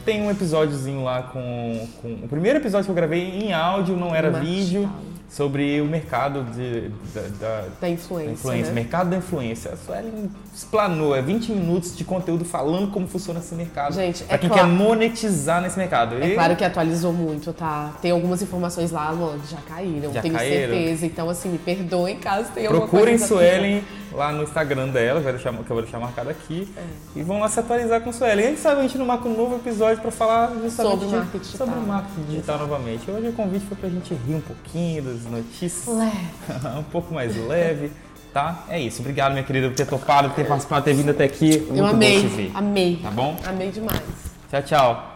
Tem 0.05 0.21
um 0.21 0.31
episódiozinho 0.31 1.03
lá 1.03 1.23
com, 1.23 1.87
com, 2.01 2.13
O 2.23 2.27
primeiro 2.27 2.59
episódio 2.59 2.85
que 2.85 2.91
eu 2.91 2.95
gravei 2.95 3.21
em 3.21 3.53
áudio, 3.53 3.95
não 3.95 4.13
era 4.15 4.29
vídeo 4.29 4.89
sobre 5.29 5.79
o 5.79 5.85
mercado 5.85 6.43
de, 6.43 6.89
da, 7.13 7.21
da, 7.39 7.67
da 7.81 7.89
influência. 7.89 8.27
Da 8.27 8.33
influência 8.33 8.73
né? 8.73 8.81
Mercado 8.81 9.09
da 9.11 9.17
influência. 9.17 9.71
A 9.73 9.77
Suelen 9.77 10.31
explanou, 10.59 11.15
é 11.15 11.21
20 11.21 11.53
minutos 11.53 11.95
de 11.95 12.03
conteúdo 12.03 12.43
falando 12.43 12.91
como 12.91 13.07
funciona 13.07 13.39
esse 13.39 13.55
mercado. 13.55 13.93
Gente, 13.93 14.23
pra 14.23 14.35
é 14.35 14.37
quem 14.37 14.49
claro, 14.49 14.67
quer 14.67 14.69
monetizar 14.69 15.61
nesse 15.61 15.77
mercado. 15.77 16.15
É 16.15 16.27
e... 16.27 16.33
claro 16.33 16.55
que 16.55 16.65
atualizou 16.65 17.13
muito, 17.13 17.53
tá? 17.53 17.93
Tem 18.01 18.11
algumas 18.11 18.41
informações 18.41 18.91
lá, 18.91 19.11
mano, 19.13 19.41
já 19.49 19.57
caíram, 19.61 20.13
já 20.13 20.21
tenho 20.21 20.33
caíram. 20.33 20.73
certeza. 20.73 21.05
Então, 21.05 21.29
assim, 21.29 21.49
me 21.49 21.57
perdoem 21.57 22.17
caso 22.17 22.51
tenha 22.53 22.67
alguma 22.67 22.87
Procurem 22.87 23.17
Suelen 23.17 23.83
lá 24.11 24.33
no 24.33 24.43
Instagram 24.43 24.89
dela, 24.89 25.21
que 25.21 25.47
eu 25.47 25.53
vou 25.53 25.81
deixar 25.81 25.99
marcado 25.99 26.29
aqui. 26.29 26.67
É. 26.75 27.19
E 27.19 27.23
vão 27.23 27.39
lá 27.39 27.47
se 27.47 27.59
atualizar 27.59 28.01
com 28.01 28.11
Suelen. 28.11 28.45
A 28.45 28.49
gente 28.49 28.59
sabe, 28.59 28.79
a 28.79 28.83
gente 28.83 28.97
não 28.97 29.05
marca 29.05 29.29
um 29.29 29.37
novo 29.37 29.55
episódio 29.55 30.01
para 30.01 30.11
falar 30.11 30.51
justamente 30.61 30.99
sobre 30.99 31.15
marketing 31.15 31.39
digital, 31.39 31.67
sobre 31.67 31.87
marketing 31.87 32.23
digital 32.23 32.57
novamente. 32.59 33.09
Hoje 33.09 33.27
o 33.29 33.33
convite 33.33 33.65
foi 33.65 33.77
pra 33.77 33.89
gente 33.89 34.13
rir 34.13 34.35
um 34.35 34.41
pouquinho 34.41 35.03
das 35.03 35.23
notícias. 35.23 35.87
Leve. 35.87 36.27
um 36.77 36.83
pouco 36.83 37.13
mais 37.13 37.35
leve. 37.47 37.91
Tá? 38.33 38.65
É 38.69 38.79
isso. 38.79 39.01
Obrigado, 39.01 39.31
minha 39.31 39.43
querida, 39.43 39.67
por 39.69 39.75
ter 39.75 39.85
topado, 39.85 40.29
por 40.29 40.35
ter 40.35 40.45
participado, 40.45 40.85
ter 40.85 40.93
vindo 40.93 41.11
até 41.11 41.23
aqui. 41.23 41.59
Muito 41.59 41.77
eu 41.77 41.85
amei. 41.85 42.51
Amei. 42.53 42.99
Tá 43.01 43.11
bom? 43.11 43.35
Amei 43.45 43.71
demais. 43.71 44.01
Tchau, 44.49 44.61
tchau. 44.61 45.08